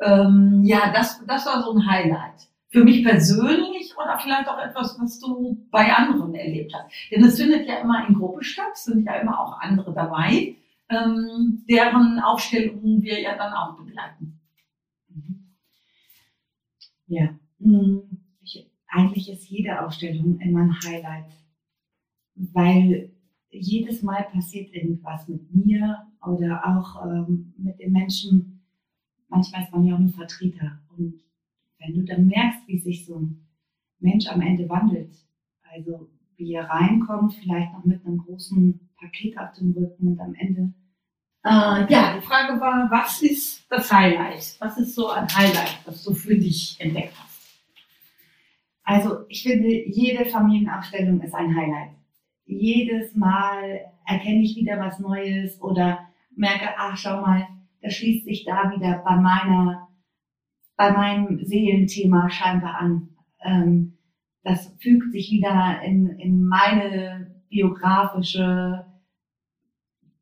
ähm, 0.00 0.62
ja, 0.64 0.92
das, 0.92 1.24
das 1.26 1.46
war 1.46 1.62
so 1.62 1.72
ein 1.72 1.86
Highlight. 1.86 2.48
Für 2.70 2.84
mich 2.84 3.02
persönlich 3.02 3.94
oder 3.96 4.18
vielleicht 4.18 4.46
auch 4.48 4.58
etwas, 4.58 4.96
was 5.00 5.18
du 5.18 5.66
bei 5.70 5.92
anderen 5.92 6.34
erlebt 6.34 6.72
hast. 6.74 6.92
Denn 7.10 7.24
es 7.24 7.38
findet 7.38 7.66
ja 7.66 7.78
immer 7.78 8.06
in 8.06 8.14
Gruppe 8.14 8.44
statt, 8.44 8.76
sind 8.76 9.06
ja 9.06 9.14
immer 9.14 9.40
auch 9.40 9.58
andere 9.60 9.92
dabei 9.94 10.54
ähm, 10.90 11.64
deren 11.68 12.18
Aufstellungen 12.20 13.02
wir 13.02 13.20
ja 13.20 13.36
dann 13.36 13.52
auch 13.52 13.76
begleiten. 13.76 14.40
Mhm. 15.08 15.54
Ja, 17.06 17.38
hm, 17.60 18.02
ich 18.40 18.70
eigentlich 18.88 19.30
ist 19.30 19.48
jede 19.48 19.84
Ausstellung 19.84 20.40
immer 20.40 20.60
ein 20.60 20.78
Highlight, 20.84 21.30
weil 22.34 23.12
jedes 23.50 24.02
Mal 24.02 24.24
passiert 24.24 24.72
irgendwas 24.74 25.28
mit 25.28 25.54
mir 25.54 26.06
oder 26.26 26.62
auch 26.66 27.04
ähm, 27.04 27.54
mit 27.58 27.78
den 27.78 27.92
Menschen. 27.92 28.64
Manchmal 29.28 29.64
ist 29.64 29.72
man 29.72 29.84
ja 29.84 29.94
auch 29.94 29.98
nur 29.98 30.12
Vertreter. 30.12 30.80
Und 30.96 31.20
wenn 31.78 31.94
du 31.94 32.04
dann 32.04 32.26
merkst, 32.26 32.66
wie 32.66 32.78
sich 32.78 33.04
so 33.06 33.18
ein 33.18 33.46
Mensch 34.00 34.26
am 34.26 34.40
Ende 34.40 34.68
wandelt, 34.68 35.14
also 35.62 36.08
wie 36.36 36.54
er 36.54 36.68
reinkommt, 36.68 37.34
vielleicht 37.34 37.72
noch 37.72 37.84
mit 37.84 38.04
einem 38.04 38.18
großen 38.18 38.87
Paket 38.98 39.38
auf 39.38 39.52
dem 39.58 39.72
Rücken 39.72 40.08
und 40.08 40.20
am 40.20 40.34
Ende. 40.34 40.72
Äh, 41.44 41.92
ja, 41.92 42.16
die 42.16 42.26
Frage 42.26 42.60
war, 42.60 42.90
was 42.90 43.22
ist 43.22 43.64
das 43.70 43.92
Highlight? 43.92 44.56
Was 44.60 44.76
ist 44.78 44.94
so 44.94 45.08
ein 45.08 45.28
Highlight, 45.28 45.78
das 45.86 46.02
du 46.04 46.12
für 46.12 46.36
dich 46.36 46.76
entdeckt 46.80 47.14
hast? 47.16 47.28
Also 48.82 49.26
ich 49.28 49.42
finde, 49.42 49.68
jede 49.68 50.24
Familienaufstellung 50.24 51.20
ist 51.20 51.34
ein 51.34 51.54
Highlight. 51.54 51.90
Jedes 52.46 53.14
Mal 53.14 53.80
erkenne 54.06 54.42
ich 54.42 54.56
wieder 54.56 54.78
was 54.80 54.98
Neues 54.98 55.60
oder 55.60 55.98
merke, 56.34 56.70
ach 56.76 56.96
schau 56.96 57.20
mal, 57.20 57.46
das 57.82 57.94
schließt 57.94 58.24
sich 58.24 58.44
da 58.44 58.72
wieder 58.74 59.02
bei 59.04 59.16
meiner, 59.16 59.88
bei 60.76 60.92
meinem 60.92 61.44
Seelenthema 61.44 62.30
scheinbar 62.30 62.76
an. 62.80 63.10
Ähm, 63.44 63.98
das 64.42 64.74
fügt 64.80 65.12
sich 65.12 65.30
wieder 65.30 65.82
in, 65.84 66.08
in 66.18 66.46
meine 66.46 67.42
biografische 67.50 68.86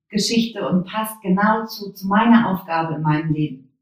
Geschichte 0.08 0.68
und 0.68 0.86
passt 0.86 1.20
genau 1.22 1.66
zu, 1.66 1.92
zu 1.92 2.06
meiner 2.06 2.48
Aufgabe 2.50 2.94
in 2.94 3.02
meinem 3.02 3.32
Leben. 3.32 3.78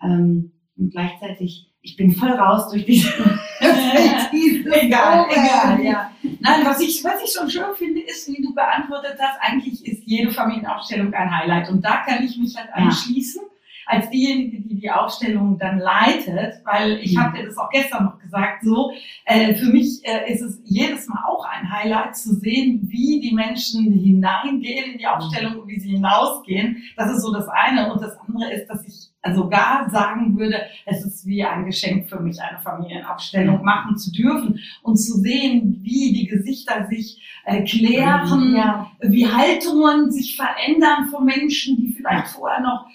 Ähm, 0.00 0.52
und 0.76 0.90
gleichzeitig 0.90 1.72
ich 1.82 1.96
bin 1.96 2.12
voll 2.12 2.30
raus 2.30 2.70
durch 2.70 2.86
diese. 2.86 3.08
egal, 3.60 5.26
egal, 5.30 5.84
ja. 5.84 6.10
Nein, 6.22 6.64
was 6.64 6.80
ich, 6.80 7.02
was 7.02 7.22
ich 7.24 7.32
schon 7.32 7.50
schön 7.50 7.74
finde, 7.76 8.00
ist, 8.02 8.28
wie 8.28 8.40
du 8.40 8.54
beantwortet 8.54 9.16
hast, 9.18 9.38
eigentlich 9.40 9.84
ist 9.84 10.04
jede 10.06 10.30
Familienaufstellung 10.30 11.12
ein 11.12 11.36
Highlight. 11.36 11.68
Und 11.70 11.84
da 11.84 12.04
kann 12.04 12.22
ich 12.24 12.36
mich 12.38 12.56
halt 12.56 12.72
anschließen. 12.72 13.42
Als 13.86 14.10
diejenige, 14.10 14.60
die 14.60 14.80
die 14.80 14.90
Ausstellung 14.90 15.58
dann 15.58 15.78
leitet, 15.78 16.60
weil 16.64 16.98
ich 17.02 17.16
mhm. 17.16 17.20
habe 17.20 17.38
dir 17.38 17.46
das 17.46 17.56
auch 17.56 17.70
gestern 17.70 18.04
noch 18.04 18.18
gesagt, 18.18 18.64
so, 18.64 18.92
äh, 19.24 19.54
für 19.54 19.66
mich 19.66 20.00
äh, 20.04 20.32
ist 20.32 20.42
es 20.42 20.60
jedes 20.64 21.08
Mal 21.08 21.24
auch 21.28 21.44
ein 21.44 21.70
Highlight 21.70 22.16
zu 22.16 22.34
sehen, 22.34 22.88
wie 22.90 23.20
die 23.20 23.34
Menschen 23.34 23.92
hineingehen 23.92 24.92
in 24.92 24.98
die 24.98 25.06
Ausstellung 25.06 25.60
und 25.60 25.68
wie 25.68 25.78
sie 25.78 25.90
hinausgehen. 25.90 26.82
Das 26.96 27.10
ist 27.12 27.22
so 27.22 27.32
das 27.32 27.48
eine. 27.48 27.92
Und 27.92 28.02
das 28.02 28.16
andere 28.18 28.52
ist, 28.52 28.68
dass 28.68 28.84
ich 28.86 29.11
sogar 29.34 29.88
sagen 29.90 30.36
würde, 30.36 30.62
es 30.84 31.04
ist 31.04 31.26
wie 31.26 31.44
ein 31.44 31.64
Geschenk 31.64 32.08
für 32.08 32.20
mich, 32.20 32.40
eine 32.40 32.60
Familienaufstellung 32.60 33.62
machen 33.62 33.96
zu 33.96 34.10
dürfen 34.10 34.58
und 34.82 34.96
zu 34.96 35.18
sehen, 35.18 35.78
wie 35.82 36.12
die 36.12 36.26
Gesichter 36.26 36.86
sich 36.86 37.22
äh, 37.44 37.62
klären, 37.62 38.56
ja. 38.56 38.90
wie 39.00 39.28
Haltungen 39.28 40.10
sich 40.10 40.36
verändern 40.36 41.08
von 41.08 41.24
Menschen, 41.24 41.76
die 41.76 41.92
vielleicht 41.92 42.28
vorher 42.28 42.60
noch 42.60 42.86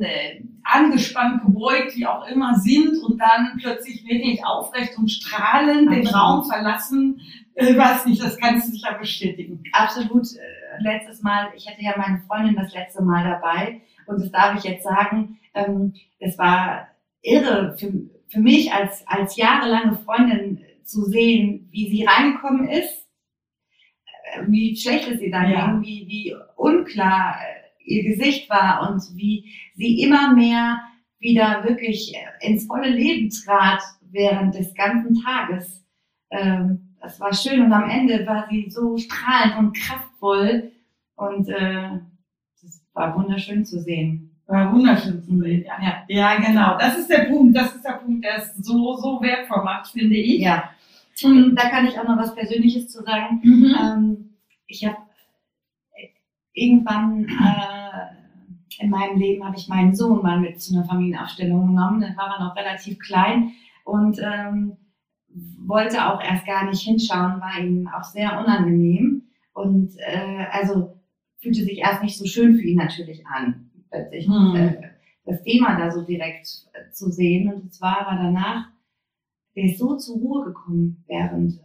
äh, 0.00 0.42
angespannt, 0.62 1.42
gebeugt, 1.44 1.96
wie 1.96 2.06
auch 2.06 2.26
immer 2.28 2.54
sind 2.58 2.96
und 3.02 3.20
dann 3.20 3.58
plötzlich 3.60 4.04
wirklich 4.06 4.44
aufrecht 4.44 4.96
und 4.96 5.10
strahlend 5.10 5.90
den 5.90 6.06
Raum 6.06 6.44
verlassen. 6.44 7.20
Ich 7.56 7.76
weiß 7.76 8.06
nicht, 8.06 8.22
das 8.22 8.38
kannst 8.38 8.68
du 8.68 8.72
sicher 8.72 8.96
bestätigen. 8.98 9.62
Absolut. 9.72 10.26
Äh, 10.34 10.82
letztes 10.82 11.22
Mal, 11.22 11.48
ich 11.56 11.68
hatte 11.68 11.82
ja 11.82 11.94
meine 11.96 12.20
Freundin 12.26 12.56
das 12.56 12.72
letzte 12.72 13.02
Mal 13.02 13.24
dabei 13.24 13.80
und 14.06 14.20
das 14.20 14.30
darf 14.30 14.56
ich 14.58 14.64
jetzt 14.64 14.84
sagen, 14.84 15.38
ähm, 15.54 15.94
es 16.18 16.38
war 16.38 16.88
irre 17.22 17.76
für, 17.78 17.92
für 18.28 18.40
mich 18.40 18.72
als, 18.72 19.06
als 19.06 19.36
jahrelange 19.36 19.96
Freundin 19.98 20.64
zu 20.82 21.04
sehen, 21.04 21.68
wie 21.70 21.88
sie 21.88 22.04
reingekommen 22.04 22.68
ist, 22.68 23.08
äh, 24.32 24.42
wie 24.48 24.76
schlecht 24.76 25.08
es 25.10 25.20
ihr 25.20 25.30
dann 25.30 25.50
ja. 25.50 25.66
ging, 25.66 25.82
wie, 25.82 26.06
wie 26.08 26.36
unklar 26.56 27.36
äh, 27.36 27.64
ihr 27.84 28.04
Gesicht 28.04 28.48
war 28.50 28.90
und 28.90 29.02
wie 29.16 29.52
sie 29.74 30.02
immer 30.02 30.34
mehr 30.34 30.80
wieder 31.18 31.64
wirklich 31.64 32.14
äh, 32.14 32.46
ins 32.46 32.66
volle 32.66 32.90
Leben 32.90 33.30
trat 33.30 33.82
während 34.02 34.54
des 34.54 34.74
ganzen 34.74 35.22
Tages. 35.22 35.84
Ähm, 36.30 36.96
das 37.00 37.20
war 37.20 37.34
schön 37.34 37.62
und 37.62 37.72
am 37.72 37.88
Ende 37.88 38.26
war 38.26 38.46
sie 38.50 38.70
so 38.70 38.96
strahlend 38.96 39.58
und 39.58 39.76
kraftvoll 39.76 40.72
und 41.16 41.48
äh, 41.48 42.00
das 42.62 42.86
war 42.92 43.16
wunderschön 43.16 43.64
zu 43.64 43.80
sehen. 43.80 44.33
War 44.46 44.72
wunderschön 44.72 45.22
zu 45.22 45.38
sehen. 45.38 45.64
Ja. 45.66 45.78
ja. 45.82 46.04
ja, 46.08 46.36
genau. 46.36 46.76
Das 46.78 46.98
ist 46.98 47.08
der 47.08 47.24
Punkt. 47.24 47.56
Das 47.56 47.74
ist 47.74 47.84
der 47.84 47.92
Punkt, 47.92 48.24
der 48.24 48.38
es 48.38 48.54
so, 48.56 48.94
so 48.96 49.20
wertvoll 49.22 49.64
macht, 49.64 49.88
finde 49.88 50.16
ich. 50.16 50.40
Ja. 50.40 50.70
Und 51.22 51.54
da 51.54 51.68
kann 51.70 51.86
ich 51.86 51.98
auch 51.98 52.06
noch 52.06 52.18
was 52.18 52.34
Persönliches 52.34 52.88
zu 52.88 53.02
sagen. 53.02 53.40
Mhm. 53.42 53.76
Ähm, 53.80 54.30
ich 54.66 54.84
habe 54.84 54.98
äh, 55.94 56.08
irgendwann 56.52 57.24
äh, 57.26 58.82
in 58.82 58.90
meinem 58.90 59.18
Leben 59.18 59.44
habe 59.44 59.56
ich 59.56 59.68
meinen 59.68 59.94
Sohn 59.94 60.22
mal 60.22 60.40
mit 60.40 60.60
zu 60.60 60.74
einer 60.74 60.84
Familienaufstellung 60.84 61.68
genommen. 61.68 62.00
Da 62.00 62.08
war 62.16 62.36
er 62.36 62.44
noch 62.44 62.56
relativ 62.56 62.98
klein 62.98 63.52
und 63.84 64.18
ähm, 64.18 64.76
wollte 65.66 66.06
auch 66.06 66.20
erst 66.22 66.46
gar 66.46 66.66
nicht 66.66 66.82
hinschauen, 66.82 67.40
war 67.40 67.58
ihm 67.60 67.88
auch 67.88 68.04
sehr 68.04 68.38
unangenehm 68.38 69.22
und 69.52 69.92
äh, 69.98 70.46
also 70.50 71.00
fühlte 71.40 71.62
sich 71.62 71.78
erst 71.78 72.02
nicht 72.02 72.18
so 72.18 72.24
schön 72.24 72.56
für 72.56 72.66
ihn 72.66 72.78
natürlich 72.78 73.26
an 73.26 73.63
plötzlich 73.94 74.26
hm. 74.26 74.56
äh, 74.56 74.90
das 75.24 75.42
Thema 75.42 75.78
da 75.78 75.90
so 75.90 76.02
direkt 76.02 76.66
äh, 76.72 76.90
zu 76.90 77.10
sehen. 77.10 77.52
Und 77.52 77.72
zwar 77.72 78.06
war 78.06 78.16
danach, 78.16 78.68
der 79.56 79.64
ist 79.64 79.78
so 79.78 79.96
zur 79.96 80.16
Ruhe 80.16 80.44
gekommen 80.46 81.04
während 81.06 81.60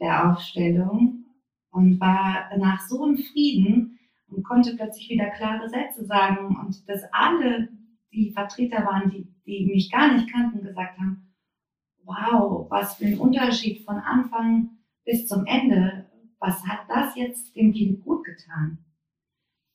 der 0.00 0.30
Aufstellung 0.30 1.24
und 1.70 2.00
war 2.00 2.48
danach 2.50 2.80
so 2.80 3.04
im 3.06 3.18
Frieden 3.18 3.98
und 4.28 4.44
konnte 4.44 4.76
plötzlich 4.76 5.10
wieder 5.10 5.30
klare 5.30 5.68
Sätze 5.68 6.04
sagen 6.04 6.56
und 6.56 6.88
dass 6.88 7.02
alle 7.12 7.68
die 8.12 8.32
Vertreter 8.32 8.84
waren, 8.84 9.10
die, 9.10 9.26
die 9.46 9.66
mich 9.66 9.90
gar 9.90 10.12
nicht 10.12 10.32
kannten, 10.32 10.64
gesagt 10.64 10.98
haben, 10.98 11.34
wow, 12.04 12.66
was 12.70 12.96
für 12.96 13.06
ein 13.06 13.18
Unterschied 13.18 13.84
von 13.84 13.96
Anfang 13.96 14.70
bis 15.04 15.26
zum 15.26 15.44
Ende. 15.46 16.06
Was 16.38 16.64
hat 16.66 16.80
das 16.88 17.14
jetzt 17.16 17.54
dem 17.54 17.72
Kind 17.72 18.02
gut 18.02 18.24
getan? 18.24 18.78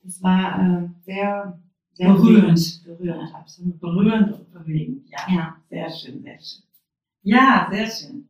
Das 0.02 0.22
war 0.22 0.60
äh, 0.60 0.90
sehr 1.04 1.60
sehr 1.96 2.14
berührend. 2.14 2.84
Berührend, 2.84 3.34
absolut. 3.34 3.80
Berührend 3.80 4.34
und 4.34 4.54
bewegend. 4.54 5.10
Ja. 5.10 5.34
ja. 5.34 5.56
Sehr 5.70 5.90
schön, 5.90 6.22
sehr 6.22 6.40
schön. 6.40 6.64
Ja, 7.24 7.68
sehr 7.72 7.88
schön. 7.88 8.30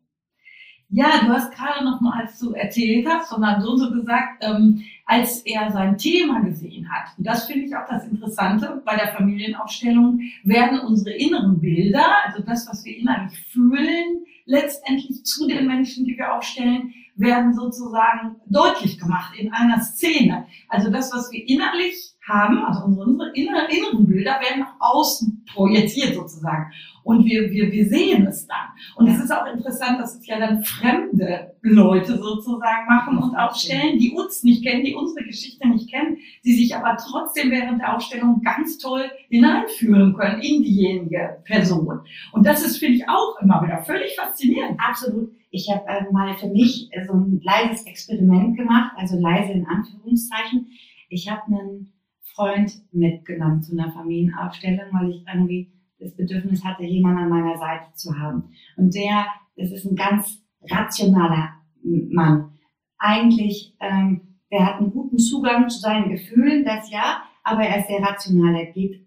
Ja, 0.89 1.25
du 1.25 1.29
hast 1.29 1.51
gerade 1.51 1.83
noch 1.83 1.99
mal, 1.99 2.21
als 2.21 2.39
du 2.39 2.51
erzählt 2.51 3.07
hast, 3.09 3.29
von 3.29 3.41
deinem 3.41 3.61
Sohn 3.61 3.77
so 3.77 3.91
gesagt, 3.91 4.43
ähm, 4.43 4.83
als 5.05 5.41
er 5.41 5.71
sein 5.71 5.97
Thema 5.97 6.41
gesehen 6.41 6.89
hat. 6.89 7.17
Und 7.17 7.25
das 7.25 7.45
finde 7.45 7.65
ich 7.65 7.75
auch 7.75 7.87
das 7.89 8.05
Interessante. 8.05 8.81
Bei 8.85 8.95
der 8.95 9.09
Familienaufstellung 9.09 10.21
werden 10.43 10.79
unsere 10.79 11.15
inneren 11.15 11.59
Bilder, 11.59 12.05
also 12.25 12.43
das, 12.43 12.67
was 12.69 12.85
wir 12.85 12.95
innerlich 12.95 13.37
fühlen, 13.51 14.25
letztendlich 14.45 15.25
zu 15.25 15.47
den 15.47 15.67
Menschen, 15.67 16.05
die 16.05 16.17
wir 16.17 16.33
aufstellen, 16.33 16.93
werden 17.15 17.53
sozusagen 17.53 18.35
deutlich 18.47 18.99
gemacht 18.99 19.33
in 19.37 19.51
einer 19.53 19.81
Szene. 19.81 20.47
Also 20.69 20.91
das, 20.91 21.13
was 21.13 21.31
wir 21.31 21.47
innerlich 21.47 22.15
haben, 22.27 22.57
also 22.65 22.85
unsere 22.85 23.31
inneren, 23.33 24.07
Bilder 24.07 24.39
werden 24.41 24.61
nach 24.61 24.75
außen 24.79 25.45
projiziert 25.53 26.15
sozusagen. 26.15 26.71
Und 27.03 27.25
wir, 27.25 27.51
wir, 27.51 27.71
wir 27.71 27.85
sehen 27.87 28.25
es 28.25 28.47
dann. 28.47 28.67
Und 28.95 29.07
es 29.07 29.23
ist 29.23 29.31
auch 29.31 29.45
interessant, 29.45 29.99
dass 29.99 30.15
es 30.15 30.25
ja 30.25 30.39
dann 30.39 30.63
fremde 30.63 31.55
Leute 31.61 32.17
sozusagen 32.17 32.87
machen 32.87 33.17
und 33.19 33.35
aufstellen, 33.35 33.99
die 33.99 34.11
uns 34.11 34.43
nicht 34.43 34.65
kennen, 34.65 34.83
die 34.83 34.95
unsere 34.95 35.25
Geschichte 35.25 35.67
nicht 35.67 35.91
kennen, 35.91 36.17
die 36.45 36.53
sich 36.53 36.75
aber 36.75 36.95
trotzdem 36.97 37.49
während 37.49 37.81
der 37.81 37.95
Aufstellung 37.95 38.41
ganz 38.41 38.77
toll 38.77 39.09
hineinfühlen 39.29 40.13
können 40.13 40.41
in 40.41 40.61
diejenige 40.63 41.41
Person. 41.43 42.01
Und 42.31 42.45
das 42.45 42.63
ist, 42.63 42.77
finde 42.77 42.95
ich, 42.95 43.09
auch 43.09 43.41
immer 43.41 43.63
wieder 43.63 43.81
völlig 43.81 44.15
faszinierend. 44.15 44.79
Absolut. 44.79 45.31
Ich 45.49 45.69
habe 45.71 45.87
äh, 45.87 46.11
mal 46.11 46.35
für 46.35 46.47
mich 46.47 46.89
so 47.07 47.13
ein 47.13 47.41
leises 47.43 47.85
Experiment 47.85 48.57
gemacht, 48.57 48.91
also 48.95 49.19
leise 49.19 49.53
in 49.53 49.65
Anführungszeichen. 49.65 50.67
Ich 51.09 51.29
habe 51.29 51.41
einen 51.47 51.93
Freund 52.35 52.71
mitgenommen 52.91 53.63
zu 53.63 53.71
einer 53.71 53.91
Familienaufstellung, 53.91 54.85
weil 54.91 55.09
ich 55.09 55.23
irgendwie 55.27 55.71
das 55.99 56.15
Bedürfnis 56.15 56.63
hatte, 56.63 56.83
jemanden 56.83 57.23
an 57.23 57.29
meiner 57.29 57.57
Seite 57.57 57.85
zu 57.95 58.19
haben. 58.19 58.51
Und 58.75 58.93
der, 58.93 59.25
das 59.55 59.71
ist 59.71 59.85
ein 59.85 59.95
ganz 59.95 60.43
rationaler 60.69 61.53
Mann. 61.83 62.51
Eigentlich, 62.97 63.75
ähm, 63.79 64.34
der 64.55 64.65
hat 64.65 64.79
einen 64.79 64.91
guten 64.91 65.17
Zugang 65.17 65.67
zu 65.67 65.79
seinen 65.79 66.09
Gefühlen, 66.09 66.63
das 66.63 66.89
ja, 66.89 67.23
aber 67.43 67.63
er 67.63 67.79
ist 67.79 67.87
sehr 67.87 68.01
rational, 68.01 68.55
er 68.55 68.67
geht 68.67 69.05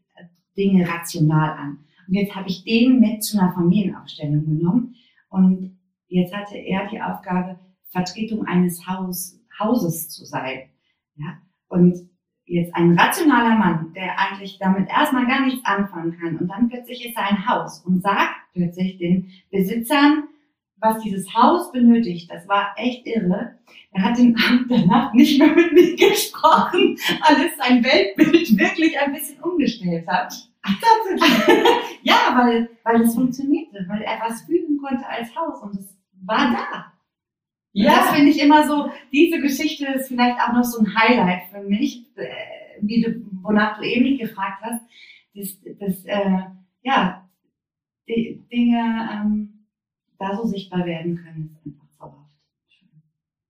Dinge 0.59 0.87
rational 0.87 1.51
an. 1.53 1.79
Und 2.07 2.15
jetzt 2.15 2.37
habe 2.37 2.49
ich 2.49 2.65
den 2.65 3.01
mit 3.01 3.25
zu 3.25 3.39
einer 3.39 3.53
Familienaufstellung 3.55 4.45
genommen 4.45 4.95
und 5.31 5.79
jetzt 6.09 6.35
hatte 6.35 6.59
er 6.59 6.87
die 6.89 7.01
Aufgabe, 7.01 7.59
Vertretung 7.91 8.45
eines 8.45 8.87
Haus, 8.87 9.41
Hauses 9.59 10.11
zu 10.11 10.27
sein. 10.27 10.69
Ja? 11.17 11.39
Und 11.69 11.97
jetzt 12.45 12.75
ein 12.75 12.99
rationaler 12.99 13.57
Mann, 13.57 13.95
der 13.95 14.19
eigentlich 14.19 14.59
damit 14.59 14.91
erstmal 14.91 15.27
gar 15.27 15.47
nichts 15.47 15.65
anfangen 15.65 16.19
kann 16.19 16.37
und 16.37 16.49
dann 16.49 16.69
plötzlich 16.69 17.07
ist 17.07 17.17
er 17.17 17.27
ein 17.27 17.49
Haus 17.49 17.81
und 17.87 18.03
sagt 18.03 18.35
plötzlich 18.53 18.99
den 18.99 19.31
Besitzern, 19.51 20.25
was 20.81 21.03
dieses 21.03 21.33
Haus 21.35 21.73
benötigt, 21.73 22.31
das 22.31 22.47
war 22.49 22.75
echt 22.77 23.07
irre. 23.07 23.59
Er 23.93 24.03
hat 24.03 24.19
den 24.19 24.37
Abend 24.37 24.71
danach 24.71 25.13
nicht 25.13 25.39
mehr 25.39 25.55
mit 25.55 25.73
mir 25.73 25.97
gesprochen, 25.97 26.97
alles 27.21 27.57
sein 27.57 27.83
Weltbild 27.83 28.59
wirklich 28.59 28.99
ein 28.99 29.13
bisschen 29.13 29.41
umgestellt 29.41 30.07
hat. 30.07 30.35
Ach, 30.63 30.75
ja, 32.03 32.35
weil, 32.35 32.71
weil 32.85 33.03
es 33.03 33.15
funktionierte, 33.15 33.85
weil 33.89 34.03
er 34.03 34.21
was 34.21 34.43
fühlen 34.43 34.79
konnte 34.79 35.07
als 35.07 35.35
Haus 35.35 35.63
und 35.63 35.75
es 35.75 35.97
war 36.25 36.53
da. 36.53 36.93
Ja. 37.73 37.95
Das 37.95 38.11
finde 38.11 38.31
ich 38.31 38.41
immer 38.41 38.67
so, 38.67 38.91
diese 39.13 39.41
Geschichte 39.41 39.87
ist 39.87 40.09
vielleicht 40.09 40.39
auch 40.41 40.53
noch 40.53 40.65
so 40.65 40.81
ein 40.81 40.95
Highlight 40.95 41.45
für 41.51 41.63
mich, 41.63 42.05
äh, 42.17 42.27
wie 42.81 43.03
du, 43.03 43.25
wonach 43.43 43.79
du 43.79 43.85
eben 43.85 44.19
gefragt 44.19 44.63
hast, 44.63 44.83
dass, 45.35 45.59
dass 45.79 46.05
äh, 46.05 46.41
ja, 46.83 47.29
die 48.09 48.43
Dinge 48.51 49.09
ähm, 49.13 49.58
da 50.19 50.37
so 50.37 50.47
sichtbar 50.47 50.85
werden 50.85 51.17
können, 51.17 51.51
ist 51.51 51.67
einfach 51.67 51.89
zauberhaft. 51.99 52.31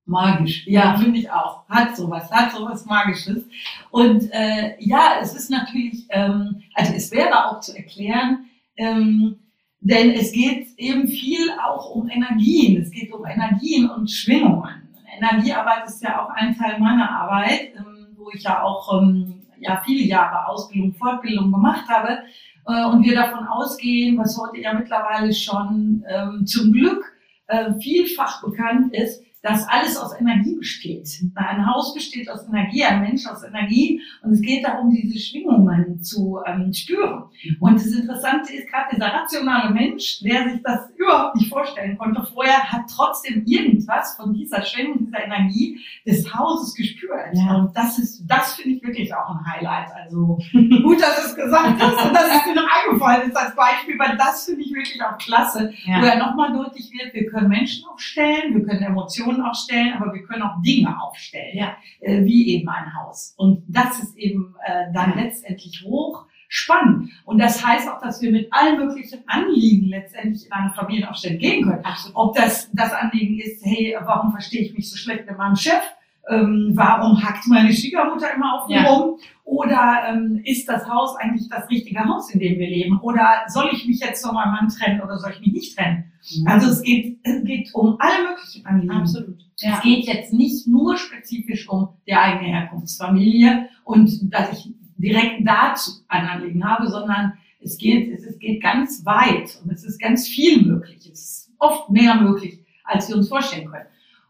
Magisch, 0.05 0.67
ja, 0.67 0.97
finde 0.97 1.19
ich 1.19 1.31
auch. 1.31 1.69
Hat 1.69 1.97
sowas, 1.97 2.31
hat 2.31 2.53
sowas 2.53 2.87
Magisches. 2.87 3.45
Und 3.91 4.31
äh, 4.33 4.77
ja, 4.81 5.19
es 5.21 5.35
ist 5.35 5.51
natürlich, 5.51 6.07
ähm, 6.11 6.63
also 6.75 6.93
es 6.95 7.11
wäre 7.11 7.47
auch 7.47 7.61
zu 7.61 7.77
erklären, 7.77 8.47
ähm, 8.77 9.37
denn 9.81 10.11
es 10.11 10.33
geht 10.33 10.69
eben 10.77 11.09
viel 11.09 11.51
auch 11.63 11.91
um 11.91 12.09
Energien. 12.09 12.81
Es 12.83 12.91
geht 12.91 13.13
um 13.13 13.25
Energien 13.25 13.89
und 13.89 14.11
Schwingungen. 14.11 14.89
Energiearbeit 15.17 15.87
ist 15.87 16.03
ja 16.03 16.25
auch 16.25 16.31
ein 16.31 16.57
Teil 16.57 16.79
meiner 16.79 17.11
Arbeit, 17.11 17.75
ähm, 17.77 18.09
wo 18.17 18.31
ich 18.35 18.43
ja 18.43 18.63
auch 18.63 19.01
ähm, 19.01 19.38
ja, 19.61 19.83
viele 19.85 20.05
Jahre 20.05 20.47
Ausbildung, 20.47 20.95
Fortbildung 20.95 21.50
gemacht 21.50 21.88
habe. 21.88 22.19
Äh, 22.67 22.85
und 22.87 23.05
wir 23.05 23.15
davon 23.15 23.47
ausgehen, 23.47 24.19
was 24.19 24.38
heute 24.38 24.61
ja 24.61 24.73
mittlerweile 24.73 25.33
schon 25.33 26.05
ähm, 26.09 26.47
zum 26.47 26.73
Glück 26.73 27.05
äh, 27.47 27.73
vielfach 27.81 28.43
bekannt 28.43 28.95
ist, 28.95 29.23
dass 29.42 29.68
alles 29.68 29.97
aus 29.97 30.18
Energie 30.18 30.57
besteht. 30.57 31.09
Ein 31.35 31.66
Haus 31.66 31.95
besteht 31.95 32.28
aus 32.30 32.47
Energie, 32.49 32.85
ein 32.85 33.00
Mensch 33.00 33.26
aus 33.26 33.45
Energie 33.45 34.00
und 34.23 34.33
es 34.33 34.40
geht 34.40 34.64
darum, 34.64 34.90
diese 34.90 35.18
Schwingungen 35.18 36.02
zu 36.02 36.40
ähm, 36.45 36.73
spüren. 36.73 37.25
Und 37.61 37.76
das 37.76 37.87
Interessante 37.87 38.52
ist, 38.52 38.68
gerade 38.68 38.95
dieser 38.95 39.07
rationale 39.07 39.73
Mensch, 39.73 40.21
der 40.21 40.50
sich 40.50 40.61
das 40.62 40.90
überhaupt 40.97 41.37
nicht 41.37 41.49
vorstellen 41.49 41.97
konnte 41.97 42.23
vorher, 42.33 42.71
hat 42.71 42.83
trotzdem 42.95 43.45
irgendwas 43.47 44.16
von 44.16 44.33
dieser 44.33 44.62
Schwingung, 44.62 45.07
dieser 45.07 45.25
Energie 45.25 45.78
des 46.04 46.35
Hauses 46.35 46.75
gespürt. 46.75 47.35
Ja. 47.35 47.57
Und 47.57 47.76
das 47.76 47.99
ist, 47.99 48.25
das 48.26 48.54
finde 48.54 48.76
ich 48.76 48.83
wirklich 48.83 49.14
auch 49.14 49.30
ein 49.30 49.47
Highlight. 49.47 49.88
Also 49.95 50.38
gut, 50.52 51.00
dass 51.00 51.16
du 51.16 51.28
es 51.28 51.37
gesagt 51.37 51.80
hast 51.80 52.07
und 52.07 52.14
dass 52.14 52.37
es 52.37 52.45
dir 52.45 52.54
noch 52.54 52.68
eingefallen 52.68 53.30
ist 53.30 53.37
als 53.37 53.54
Beispiel, 53.54 53.99
weil 53.99 54.16
das 54.16 54.47
finde 54.47 54.62
ich 54.62 54.73
wirklich 54.73 55.00
auch 55.02 55.16
klasse, 55.18 55.73
ja. 55.85 56.00
wo 56.00 56.07
ja 56.07 56.16
nochmal 56.16 56.52
deutlich 56.52 56.90
wird, 56.92 57.14
wir 57.14 57.26
können 57.26 57.49
Menschen 57.49 57.87
aufstellen, 57.88 58.54
wir 58.54 58.64
können 58.64 58.83
Emotionen 58.83 59.28
Personen 59.29 59.43
aufstellen, 59.43 59.95
aber 59.99 60.13
wir 60.13 60.23
können 60.23 60.43
auch 60.43 60.61
Dinge 60.63 61.01
aufstellen, 61.01 61.57
ja. 61.57 61.77
äh, 62.01 62.25
wie 62.25 62.49
eben 62.55 62.69
ein 62.69 62.95
Haus. 62.95 63.35
Und 63.37 63.63
das 63.69 64.03
ist 64.03 64.17
eben 64.17 64.55
äh, 64.65 64.93
dann 64.93 65.11
ja. 65.17 65.25
letztendlich 65.25 65.83
hoch 65.85 66.27
spannend. 66.49 67.11
Und 67.25 67.39
das 67.39 67.65
heißt 67.65 67.89
auch, 67.91 68.01
dass 68.01 68.23
wir 68.23 68.33
mit 68.33 68.51
allen 68.53 68.79
möglichen 68.79 69.21
Anliegen 69.27 69.89
letztendlich 69.89 70.47
in 70.47 70.53
eine 70.53 70.73
Familienaufstellung 70.73 71.38
gehen 71.38 71.64
können. 71.64 71.85
Absolut. 71.85 72.17
Ob 72.17 72.37
das 72.37 72.71
das 72.73 72.93
Anliegen 72.93 73.38
ist, 73.38 73.64
hey, 73.64 73.97
warum 74.03 74.33
verstehe 74.33 74.62
ich 74.62 74.75
mich 74.75 74.91
so 74.91 74.97
schlecht 74.97 75.27
mit 75.27 75.37
meinem 75.37 75.57
Chef? 75.57 75.83
Ähm, 76.29 76.73
warum 76.75 77.23
hackt 77.23 77.47
meine 77.47 77.73
Schwiegermutter 77.73 78.35
immer 78.35 78.55
auf 78.61 78.69
mir 78.69 78.83
ja. 78.83 78.91
rum? 78.91 79.19
Oder 79.45 80.03
ähm, 80.09 80.43
ist 80.45 80.69
das 80.69 80.88
Haus 80.88 81.17
eigentlich 81.17 81.49
das 81.49 81.69
richtige 81.71 82.05
Haus, 82.05 82.31
in 82.31 82.41
dem 82.41 82.59
wir 82.59 82.69
leben? 82.69 82.99
Oder 83.01 83.45
soll 83.49 83.71
ich 83.73 83.87
mich 83.87 84.01
jetzt 84.01 84.25
von 84.25 84.35
meinem 84.35 84.53
Mann 84.53 84.69
trennen 84.69 85.01
oder 85.01 85.19
soll 85.19 85.33
ich 85.33 85.41
mich 85.41 85.53
nicht 85.53 85.77
trennen? 85.77 86.12
Mhm. 86.37 86.47
Also 86.47 86.69
es 86.69 86.83
geht, 86.83 87.19
es 87.23 87.45
geht 87.45 87.75
um 87.75 87.97
alle 87.99 88.29
möglichen 88.29 88.67
Anliegen. 88.67 88.93
Absolut. 88.93 89.38
Ja. 89.59 89.75
Es 89.75 89.83
geht 89.83 90.05
jetzt 90.05 90.33
nicht 90.33 90.67
nur 90.67 90.97
spezifisch 90.97 91.69
um 91.69 91.88
die 92.07 92.14
eigene 92.14 92.49
Herkunftsfamilie 92.49 93.69
und 93.85 94.33
dass 94.33 94.53
ich 94.53 94.73
direkt 94.99 95.47
dazu 95.47 95.93
ein 96.09 96.27
Anliegen 96.27 96.64
habe, 96.64 96.88
sondern 96.88 97.33
es 97.61 97.79
geht, 97.79 98.12
es 98.12 98.38
geht 98.38 98.62
ganz 98.62 99.05
weit 99.05 99.59
und 99.62 99.73
es 99.73 99.85
ist 99.85 99.99
ganz 99.99 100.29
viel 100.29 100.62
möglich. 100.62 101.09
Es 101.11 101.21
ist 101.21 101.53
oft 101.59 101.91
mehr 101.91 102.17
möglich, 102.17 102.61
als 102.85 103.09
wir 103.09 103.17
uns 103.17 103.29
vorstellen 103.29 103.71
können. 103.71 103.87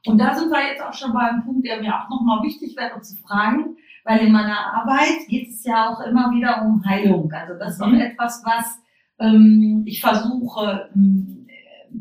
Und 0.06 0.18
da 0.18 0.34
sind 0.34 0.50
wir 0.50 0.68
jetzt 0.68 0.82
auch 0.82 0.94
schon 0.94 1.12
bei 1.12 1.20
einem 1.20 1.44
Punkt, 1.44 1.66
der 1.66 1.80
mir 1.80 1.94
auch 1.94 2.08
nochmal 2.08 2.42
wichtig 2.42 2.76
wäre 2.76 3.00
zu 3.00 3.16
fragen, 3.16 3.76
weil 4.04 4.20
in 4.20 4.32
meiner 4.32 4.74
Arbeit 4.74 5.26
geht 5.28 5.50
es 5.50 5.64
ja 5.64 5.90
auch 5.90 6.00
immer 6.00 6.30
wieder 6.30 6.62
um 6.64 6.84
Heilung. 6.84 7.30
Also 7.32 7.54
das 7.58 7.74
ist 7.74 7.82
auch 7.82 7.88
mhm. 7.88 8.00
etwas, 8.00 8.42
was 8.44 8.80
ähm, 9.18 9.82
ich 9.86 10.00
versuche, 10.00 10.90
ähm, 10.94 11.46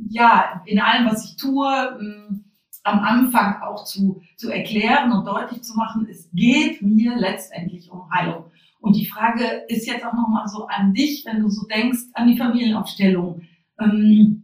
ja, 0.09 0.61
in 0.65 0.79
allem, 0.79 1.07
was 1.07 1.25
ich 1.25 1.37
tue, 1.37 1.97
ähm, 1.99 2.45
am 2.83 2.99
Anfang 2.99 3.61
auch 3.61 3.83
zu, 3.83 4.21
zu 4.37 4.49
erklären 4.49 5.11
und 5.11 5.25
deutlich 5.25 5.63
zu 5.63 5.75
machen, 5.75 6.07
es 6.09 6.29
geht 6.33 6.81
mir 6.81 7.17
letztendlich 7.17 7.91
um 7.91 8.09
Heilung. 8.11 8.45
Und 8.79 8.95
die 8.95 9.07
Frage 9.07 9.43
ist 9.67 9.87
jetzt 9.87 10.05
auch 10.05 10.13
nochmal 10.13 10.47
so 10.47 10.67
an 10.67 10.93
dich, 10.93 11.25
wenn 11.25 11.41
du 11.41 11.49
so 11.49 11.67
denkst, 11.67 11.99
an 12.13 12.27
die 12.27 12.37
Familienaufstellung. 12.37 13.41
Ähm, 13.79 14.43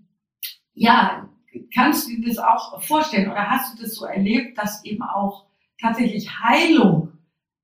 ja, 0.73 1.29
kannst 1.73 2.07
du 2.07 2.15
dir 2.15 2.27
das 2.27 2.37
auch 2.37 2.81
vorstellen 2.81 3.29
oder 3.29 3.49
hast 3.49 3.77
du 3.77 3.83
das 3.83 3.95
so 3.95 4.05
erlebt, 4.05 4.57
dass 4.57 4.83
eben 4.85 5.03
auch 5.03 5.45
tatsächlich 5.79 6.29
Heilung 6.39 7.13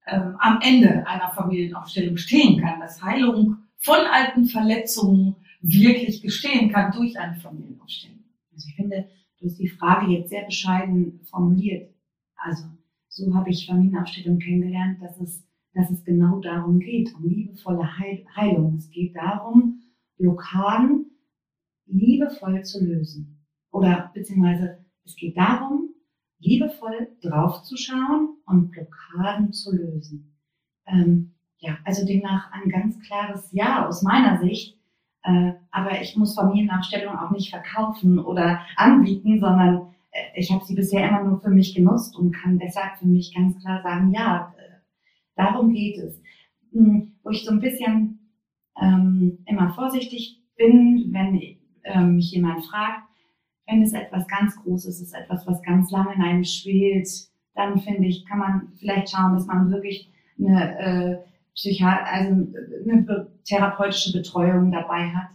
ähm, 0.08 0.36
am 0.40 0.60
Ende 0.62 1.06
einer 1.08 1.32
Familienaufstellung 1.32 2.18
stehen 2.18 2.62
kann, 2.62 2.80
dass 2.80 3.02
Heilung 3.02 3.58
von 3.78 4.00
alten 4.12 4.46
Verletzungen 4.46 5.36
wirklich 5.62 6.22
gestehen 6.22 6.72
kann 6.72 6.92
durch 6.92 7.18
eine 7.18 7.36
Familienaufstellung? 7.36 8.24
Also 8.54 8.68
ich 8.68 8.76
finde, 8.76 9.10
du 9.40 9.48
hast 9.48 9.60
die 9.60 9.70
Frage 9.70 10.12
jetzt 10.12 10.30
sehr 10.30 10.46
bescheiden 10.46 11.22
formuliert. 11.30 11.94
Also 12.36 12.66
so 13.08 13.34
habe 13.34 13.50
ich 13.50 13.66
Familienaufstellung 13.66 14.40
kennengelernt, 14.40 15.02
dass 15.02 15.20
es, 15.20 15.44
dass 15.74 15.90
es 15.90 16.04
genau 16.04 16.40
darum 16.40 16.80
geht, 16.80 17.14
um 17.16 17.28
liebevolle 17.28 17.88
Heilung. 18.36 18.76
Es 18.76 18.90
geht 18.90 19.16
darum, 19.16 19.82
Blockaden 20.18 21.06
liebevoll 21.86 22.64
zu 22.64 22.84
lösen 22.84 23.39
oder 23.72 24.12
beziehungsweise 24.14 24.86
es 25.06 25.16
geht 25.16 25.38
darum, 25.38 25.90
liebevoll 26.40 27.10
draufzuschauen 27.22 28.38
und 28.46 28.72
Blockaden 28.72 29.52
zu 29.52 29.76
lösen. 29.76 30.38
Ähm, 30.88 31.36
ja, 31.58 31.78
also 31.84 32.06
demnach 32.06 32.52
ein 32.52 32.70
ganz 32.70 33.00
klares 33.00 33.52
Ja 33.52 33.88
aus 33.88 34.02
meiner 34.02 34.40
Sicht. 34.40 34.78
Äh, 35.24 35.54
aber 35.72 36.02
ich 36.02 36.16
muss 36.16 36.36
Familiennachstellung 36.36 37.16
auch 37.16 37.32
nicht 37.32 37.50
verkaufen 37.50 38.20
oder 38.20 38.62
anbieten, 38.78 39.40
sondern 39.40 39.94
äh, 40.12 40.40
ich 40.40 40.52
habe 40.52 40.64
sie 40.64 40.76
bisher 40.76 41.08
immer 41.08 41.24
nur 41.24 41.42
für 41.42 41.50
mich 41.50 41.76
genutzt 41.76 42.16
und 42.18 42.32
kann 42.32 42.58
deshalb 42.58 42.98
für 42.98 43.08
mich 43.08 43.36
ganz 43.36 43.60
klar 43.60 43.82
sagen, 43.84 44.14
ja, 44.14 44.54
äh, 44.58 44.80
darum 45.36 45.74
geht 45.74 45.98
es. 45.98 46.22
Hm, 46.72 47.20
wo 47.24 47.32
ich 47.32 47.44
so 47.44 47.52
ein 47.52 47.60
bisschen 47.60 48.32
ähm, 48.82 49.40
immer 49.46 49.74
vorsichtig 49.74 50.42
bin, 50.56 51.10
wenn 51.12 51.42
ähm, 51.84 52.16
mich 52.16 52.32
jemand 52.32 52.66
fragt, 52.66 53.09
wenn 53.70 53.84
es 53.84 53.94
etwas 53.94 54.28
ganz 54.28 54.56
Großes 54.56 55.02
ist, 55.02 55.14
etwas, 55.14 55.46
was 55.48 55.62
ganz 55.62 55.92
lange 55.92 56.14
in 56.14 56.22
einem 56.22 56.44
schwelt, 56.44 57.08
dann 57.56 57.80
finde 57.80 58.08
ich, 58.08 58.26
kann 58.26 58.40
man 58.40 58.72
vielleicht 58.78 59.10
schauen, 59.10 59.34
dass 59.34 59.46
man 59.46 59.72
wirklich 59.72 60.12
eine, 60.40 60.80
äh, 60.80 61.18
Psychiat 61.54 62.06
also 62.06 62.48
eine 62.88 63.28
therapeutische 63.46 64.14
Betreuung 64.18 64.72
dabei 64.72 65.10
hat. 65.10 65.30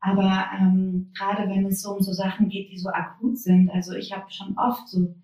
Aber 0.00 0.46
ähm, 0.58 1.12
gerade 1.16 1.48
wenn 1.48 1.66
es 1.66 1.82
so 1.82 1.92
um 1.92 2.02
so 2.02 2.12
Sachen 2.12 2.48
geht, 2.48 2.70
die 2.70 2.78
so 2.78 2.88
akut 2.88 3.38
sind, 3.38 3.70
also 3.70 3.94
ich 3.94 4.12
habe 4.12 4.30
schon 4.30 4.56
oft 4.56 4.88
so 4.88 5.14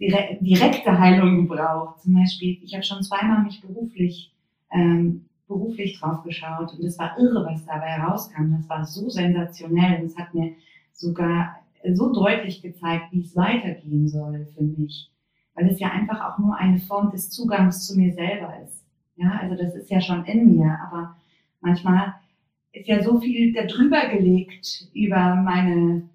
dire 0.00 0.38
direkte 0.40 0.98
Heilung 0.98 1.48
gebraucht. 1.48 2.00
Zum 2.00 2.14
Beispiel, 2.14 2.58
ich 2.62 2.74
habe 2.74 2.84
schon 2.84 3.02
zweimal 3.02 3.42
mich 3.42 3.60
beruflich 3.60 4.32
ähm, 4.72 5.28
beruflich 5.48 5.98
drauf 5.98 6.22
geschaut 6.22 6.74
und 6.74 6.84
es 6.84 6.98
war 6.98 7.18
irre, 7.18 7.44
was 7.46 7.64
dabei 7.64 7.86
herauskam. 7.86 8.52
Das 8.56 8.68
war 8.68 8.84
so 8.84 9.08
sensationell. 9.08 10.02
Das 10.02 10.16
hat 10.16 10.34
mir 10.34 10.52
sogar 10.92 11.56
so 11.94 12.12
deutlich 12.12 12.62
gezeigt, 12.62 13.12
wie 13.12 13.20
es 13.20 13.36
weitergehen 13.36 14.08
soll 14.08 14.46
für 14.56 14.62
mich. 14.62 15.10
Weil 15.54 15.68
es 15.68 15.80
ja 15.80 15.90
einfach 15.90 16.20
auch 16.20 16.38
nur 16.38 16.56
eine 16.56 16.78
Form 16.78 17.10
des 17.10 17.30
Zugangs 17.30 17.86
zu 17.86 17.96
mir 17.96 18.12
selber 18.12 18.54
ist. 18.64 18.84
Ja, 19.16 19.38
also 19.40 19.56
das 19.56 19.74
ist 19.74 19.90
ja 19.90 20.00
schon 20.00 20.24
in 20.26 20.56
mir, 20.56 20.78
aber 20.86 21.16
manchmal 21.60 22.14
ist 22.72 22.86
ja 22.86 23.02
so 23.02 23.18
viel 23.18 23.52
darüber 23.52 24.08
gelegt 24.08 24.88
über 24.94 25.34
meine, 25.34 26.08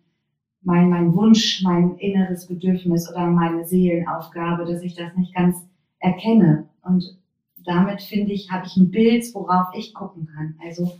mein, 0.62 0.89
mein 0.89 1.13
Wunsch, 1.13 1.62
mein 1.63 1.97
inneres 1.97 2.47
Bedürfnis 2.47 3.10
oder 3.10 3.28
meine 3.28 3.65
Seelenaufgabe, 3.65 4.65
dass 4.65 4.82
ich 4.84 4.95
das 4.95 5.15
nicht 5.17 5.36
ganz 5.36 5.58
erkenne. 5.99 6.69
Und 6.82 7.17
damit 7.65 8.02
finde 8.02 8.34
ich, 8.34 8.52
habe 8.52 8.65
ich 8.67 8.78
ein 8.78 8.91
Bild, 8.91 9.26
worauf 9.34 9.67
ich 9.76 9.93
gucken 9.93 10.28
kann. 10.28 10.56
Also 10.63 10.97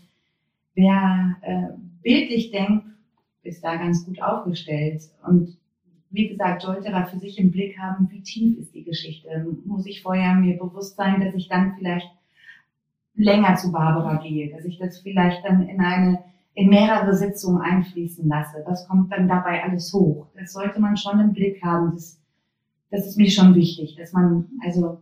wer 0.76 1.36
äh, 1.42 1.68
bildlich 2.02 2.52
denkt, 2.52 2.86
ist 3.44 3.64
da 3.64 3.76
ganz 3.76 4.06
gut 4.06 4.22
aufgestellt. 4.22 5.04
Und 5.28 5.58
wie 6.10 6.30
gesagt, 6.30 6.62
sollte 6.62 6.92
da 6.92 7.06
für 7.06 7.18
sich 7.20 7.38
im 7.40 7.52
Blick 7.52 7.78
haben, 7.80 8.10
wie 8.12 8.22
tief 8.22 8.58
ist 8.60 8.74
die 8.74 8.84
Geschichte. 8.84 9.46
Muss 9.66 9.86
ich 9.86 10.02
vorher 10.04 10.36
mir 10.36 10.58
bewusst 10.58 10.96
sein, 10.96 11.22
dass 11.22 11.34
ich 11.36 11.48
dann 11.50 11.76
vielleicht 11.78 12.10
länger 13.16 13.56
zu 13.56 13.72
Barbara 13.72 14.16
gehe, 14.22 14.52
dass 14.56 14.66
ich 14.66 14.78
das 14.80 15.00
vielleicht 15.00 15.44
dann 15.46 15.68
in 15.68 15.80
eine 15.82 16.20
in 16.56 16.70
mehrere 16.70 17.16
Sitzungen 17.16 17.64
einfließen 17.64 18.28
lasse. 18.28 18.62
Was 18.68 18.88
kommt 18.88 19.12
dann 19.12 19.28
dabei 19.28 19.64
alles 19.64 19.92
hoch? 19.92 20.28
Das 20.40 20.54
sollte 20.54 20.80
man 20.80 20.98
schon 20.98 21.20
im 21.20 21.34
Blick 21.34 21.64
haben. 21.64 21.94
Das, 21.94 22.22
das 22.92 23.08
ist 23.08 23.18
mir 23.18 23.32
schon 23.32 23.56
wichtig, 23.56 23.96
dass 23.96 24.14
man, 24.14 24.46
also, 24.64 25.00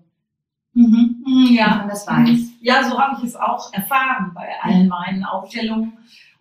Mhm. 0.73 1.21
Mhm, 1.25 1.43
dass 1.47 1.51
Ja. 1.57 1.75
man 1.79 1.89
das 1.89 2.07
weiß. 2.07 2.51
ja, 2.61 2.81
so 2.89 2.97
habe 2.97 3.17
ich 3.19 3.25
es 3.27 3.35
auch 3.35 3.73
erfahren 3.73 4.31
bei 4.33 4.47
allen 4.61 4.87
meinen 4.87 5.25
Aufstellungen 5.25 5.91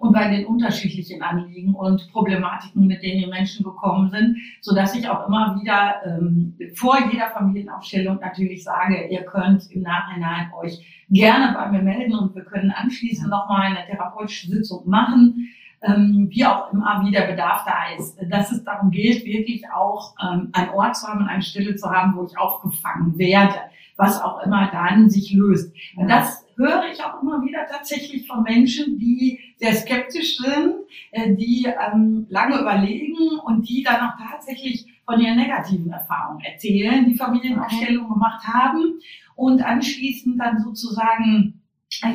und 0.01 0.15
bei 0.15 0.29
den 0.29 0.47
unterschiedlichen 0.47 1.23
Anliegen 1.23 1.75
und 1.75 2.11
Problematiken, 2.11 2.87
mit 2.87 3.03
denen 3.03 3.21
die 3.21 3.27
Menschen 3.27 3.65
gekommen 3.65 4.09
sind, 4.09 4.39
so 4.63 4.75
dass 4.75 4.95
ich 4.95 5.07
auch 5.07 5.29
immer 5.29 5.61
wieder 5.61 5.97
ähm, 6.07 6.57
vor 6.75 6.97
jeder 7.13 7.29
Familienaufstellung 7.29 8.19
natürlich 8.19 8.65
sage, 8.65 9.09
ihr 9.11 9.25
könnt 9.25 9.71
im 9.71 9.83
Nachhinein 9.83 10.51
euch 10.59 11.05
gerne 11.11 11.53
bei 11.53 11.69
mir 11.69 11.83
melden 11.83 12.15
und 12.15 12.35
wir 12.35 12.45
können 12.45 12.71
anschließend 12.71 13.29
nochmal 13.29 13.77
eine 13.77 13.85
therapeutische 13.85 14.49
Sitzung 14.49 14.89
machen, 14.89 15.51
ähm, 15.83 16.29
wie 16.31 16.47
auch 16.47 16.73
immer, 16.73 17.03
wie 17.05 17.11
der 17.11 17.27
Bedarf 17.27 17.67
da 17.67 17.95
ist. 17.99 18.19
Dass 18.31 18.53
es 18.53 18.65
darum 18.65 18.91
geht, 18.91 19.27
wirklich 19.27 19.65
auch 19.71 20.15
ähm, 20.23 20.49
einen 20.53 20.71
Ort 20.71 20.97
zu 20.97 21.09
haben 21.09 21.21
und 21.21 21.29
eine 21.29 21.43
Stelle 21.43 21.77
zu 21.77 21.91
haben, 21.91 22.17
wo 22.17 22.25
ich 22.25 22.39
aufgefangen 22.39 23.19
werde, 23.19 23.57
was 23.97 24.23
auch 24.23 24.43
immer 24.45 24.71
dann 24.73 25.11
sich 25.11 25.35
löst. 25.35 25.75
Das 26.09 26.47
höre 26.61 26.85
ich 26.93 27.03
auch 27.03 27.23
immer 27.23 27.43
wieder 27.43 27.67
tatsächlich 27.67 28.27
von 28.27 28.43
Menschen, 28.43 28.99
die 28.99 29.41
sehr 29.57 29.75
skeptisch 29.75 30.37
sind, 30.37 30.75
äh, 31.11 31.35
die 31.35 31.67
ähm, 31.67 32.27
lange 32.29 32.61
überlegen 32.61 33.39
und 33.45 33.69
die 33.69 33.83
dann 33.83 34.01
auch 34.01 34.15
tatsächlich 34.31 34.87
von 35.05 35.21
ihren 35.21 35.37
negativen 35.37 35.91
Erfahrungen 35.91 36.45
erzählen, 36.45 37.07
die 37.07 37.17
Familienaufstellung 37.17 38.09
gemacht 38.09 38.47
haben 38.47 39.01
und 39.35 39.63
anschließend 39.63 40.39
dann 40.39 40.61
sozusagen 40.61 41.60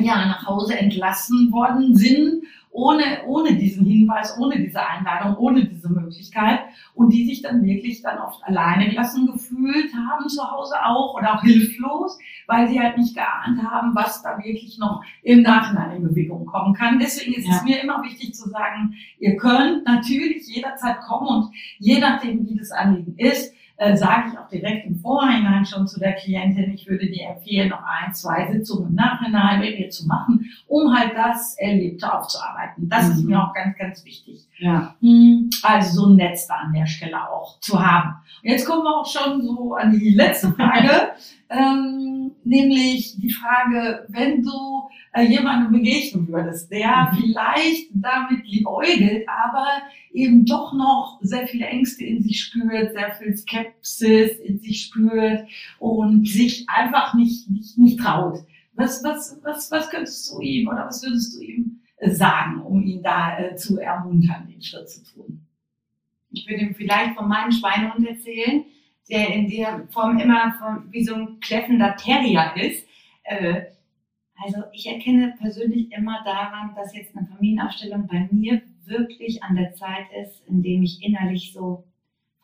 ja, 0.00 0.26
nach 0.26 0.46
Hause 0.46 0.78
entlassen 0.78 1.50
worden 1.52 1.94
sind, 1.94 2.42
ohne, 2.70 3.22
ohne 3.26 3.54
diesen 3.54 3.86
Hinweis, 3.86 4.36
ohne 4.38 4.58
diese 4.60 4.86
Einladung, 4.86 5.36
ohne 5.38 5.64
diese 5.64 5.88
Möglichkeit 5.90 6.60
und 6.94 7.10
die 7.10 7.24
sich 7.24 7.40
dann 7.40 7.64
wirklich 7.64 8.02
dann 8.02 8.18
oft 8.18 8.44
alleine 8.44 8.90
gelassen 8.90 9.26
gefühlt 9.26 9.94
haben 9.94 10.28
zu 10.28 10.42
Hause 10.50 10.74
auch 10.84 11.14
oder 11.14 11.34
auch 11.36 11.42
hilflos, 11.42 12.18
weil 12.46 12.68
sie 12.68 12.78
halt 12.78 12.98
nicht 12.98 13.14
geahnt 13.14 13.62
haben, 13.62 13.94
was 13.94 14.22
da 14.22 14.36
wirklich 14.36 14.76
noch 14.78 15.02
im 15.22 15.40
Nachhinein 15.40 15.96
in 15.96 16.02
Bewegung 16.02 16.44
kommen 16.44 16.74
kann. 16.74 16.98
Deswegen 16.98 17.32
ist 17.32 17.48
es 17.48 17.56
Ja. 17.56 17.62
mir 17.64 17.82
immer 17.82 18.02
wichtig 18.02 18.34
zu 18.34 18.50
sagen, 18.50 18.94
ihr 19.18 19.36
könnt 19.36 19.86
natürlich 19.86 20.46
jederzeit 20.46 21.00
kommen 21.00 21.28
und 21.28 21.54
je 21.78 21.98
nachdem, 21.98 22.46
wie 22.46 22.58
das 22.58 22.72
Anliegen 22.72 23.14
ist, 23.16 23.54
äh, 23.78 23.96
sage 23.96 24.30
ich 24.32 24.38
auch 24.38 24.48
direkt 24.48 24.86
im 24.86 24.96
Vorhinein 24.98 25.64
schon 25.66 25.86
zu 25.86 26.00
der 26.00 26.14
Klientin, 26.14 26.72
ich 26.72 26.86
würde 26.88 27.06
dir 27.06 27.28
empfehlen, 27.30 27.68
noch 27.68 27.82
ein, 27.82 28.12
zwei 28.14 28.50
Sitzungen 28.50 28.88
im 28.90 28.94
Nachhinein 28.94 29.60
mit 29.60 29.78
ihr 29.78 29.90
zu 29.90 30.06
machen, 30.06 30.46
um 30.66 30.94
halt 30.96 31.12
das 31.16 31.56
Erlebte 31.58 32.12
aufzuarbeiten. 32.12 32.88
Das 32.88 33.08
ist 33.08 33.22
Mhm. 33.22 33.30
mir 33.30 33.42
auch 33.42 33.52
ganz, 33.54 33.76
ganz 33.78 34.04
wichtig. 34.04 34.46
Ja. 34.58 34.94
Hm, 35.00 35.50
Also 35.62 36.00
so 36.02 36.08
ein 36.08 36.16
Netz 36.16 36.46
da 36.46 36.54
an 36.54 36.72
der 36.72 36.86
Stelle 36.86 37.28
auch 37.30 37.60
zu 37.60 37.84
haben. 37.84 38.14
Und 38.42 38.50
jetzt 38.50 38.66
kommen 38.66 38.82
wir 38.82 38.96
auch 38.96 39.06
schon 39.06 39.42
so 39.42 39.74
an 39.74 39.90
die 39.92 40.10
letzte 40.14 40.52
Frage, 40.52 40.90
ähm, 41.50 41.95
nämlich 42.46 43.16
die 43.18 43.30
Frage, 43.30 44.06
wenn 44.08 44.42
du 44.42 44.88
äh, 45.12 45.22
jemandem 45.22 45.72
begegnen 45.72 46.28
würdest, 46.28 46.70
der 46.70 47.10
Mhm. 47.12 47.16
vielleicht 47.16 47.90
damit 47.92 48.46
liebäugelt, 48.46 49.28
aber 49.28 49.66
eben 50.12 50.44
doch 50.46 50.72
noch 50.72 51.18
sehr 51.22 51.46
viele 51.46 51.66
Ängste 51.66 52.04
in 52.04 52.22
sich 52.22 52.40
spürt, 52.40 52.92
sehr 52.92 53.12
viel 53.16 53.36
Skepsis 53.36 54.38
in 54.38 54.58
sich 54.58 54.82
spürt 54.82 55.46
und 55.78 56.26
sich 56.28 56.68
einfach 56.68 57.14
nicht, 57.14 57.50
nicht, 57.50 57.76
nicht 57.78 58.00
traut. 58.00 58.40
Was, 58.74 59.02
was, 59.02 59.38
was, 59.42 59.70
was 59.70 59.90
könntest 59.90 60.30
du 60.30 60.40
ihm 60.40 60.68
oder 60.68 60.86
was 60.86 61.02
würdest 61.02 61.36
du 61.36 61.42
ihm 61.42 61.80
äh, 61.96 62.10
sagen, 62.10 62.60
um 62.62 62.82
ihn 62.82 63.02
da 63.02 63.38
äh, 63.38 63.56
zu 63.56 63.78
ermuntern, 63.78 64.48
den 64.48 64.62
Schritt 64.62 64.88
zu 64.88 65.02
tun? 65.02 65.40
Ich 66.30 66.46
würde 66.46 66.62
ihm 66.62 66.74
vielleicht 66.74 67.16
von 67.16 67.28
meinem 67.28 67.50
Schweinehund 67.50 68.06
erzählen, 68.06 68.64
der 69.08 69.32
in 69.32 69.48
der 69.48 69.86
Form 69.90 70.18
immer 70.18 70.54
von, 70.58 70.92
wie 70.92 71.04
so 71.04 71.14
ein 71.14 71.40
kläffender 71.40 71.96
Terrier 71.96 72.52
ist. 72.56 72.86
Äh, 73.24 73.62
also 74.42 74.62
ich 74.72 74.86
erkenne 74.86 75.34
persönlich 75.38 75.90
immer 75.92 76.22
daran, 76.24 76.74
dass 76.74 76.94
jetzt 76.94 77.16
eine 77.16 77.26
Familienaufstellung 77.26 78.06
bei 78.06 78.28
mir 78.30 78.60
wirklich 78.84 79.42
an 79.42 79.56
der 79.56 79.74
Zeit 79.74 80.06
ist, 80.22 80.42
indem 80.46 80.82
ich 80.82 81.02
innerlich 81.02 81.52
so 81.52 81.84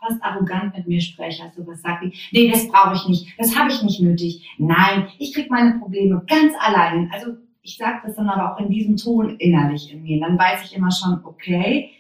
fast 0.01 0.23
arrogant 0.23 0.77
mit 0.77 0.89
mir 0.89 1.01
spreche, 1.01 1.45
also 1.45 1.65
was 1.67 1.81
sag 1.83 2.03
ich, 2.03 2.31
nee, 2.33 2.51
das 2.51 2.67
brauche 2.67 2.97
ich 2.97 3.07
nicht, 3.09 3.39
das 3.39 3.57
habe 3.57 3.71
ich 3.71 3.83
nicht 3.83 4.01
nötig, 4.01 4.45
nein, 4.59 5.07
ich 5.19 5.33
kriege 5.33 5.49
meine 5.49 5.79
Probleme 5.79 6.25
ganz 6.27 6.55
allein. 6.59 7.09
Also 7.13 7.37
ich 7.63 7.77
sage 7.77 8.01
das 8.05 8.17
dann 8.17 8.29
aber 8.29 8.53
auch 8.53 8.61
in 8.61 8.71
diesem 8.71 8.97
Ton 8.97 9.37
innerlich 9.39 9.93
in 9.93 10.03
mir. 10.03 10.19
Dann 10.19 10.37
weiß 10.37 10.65
ich 10.65 10.77
immer 10.77 10.91
schon, 10.91 11.25
okay, 11.25 11.91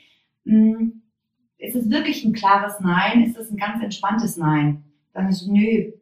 mh, 0.44 0.90
ist 1.62 1.76
es 1.76 1.88
wirklich 1.90 2.24
ein 2.24 2.32
klares 2.32 2.80
Nein? 2.80 3.22
Ist 3.22 3.36
es 3.36 3.50
ein 3.50 3.56
ganz 3.56 3.82
entspanntes 3.82 4.36
Nein? 4.36 4.82
Dann 5.14 5.28
ist 5.28 5.46
nö. 5.46 5.92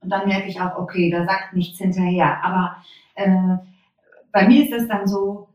Und 0.00 0.10
dann 0.10 0.28
merke 0.28 0.48
ich 0.48 0.60
auch, 0.60 0.76
okay, 0.78 1.10
da 1.10 1.24
sagt 1.24 1.54
nichts 1.54 1.78
hinterher. 1.78 2.44
Aber 2.44 2.76
äh, 3.14 3.56
bei 4.30 4.46
mir 4.46 4.64
ist 4.64 4.72
es 4.72 4.86
dann 4.88 5.06
so, 5.06 5.48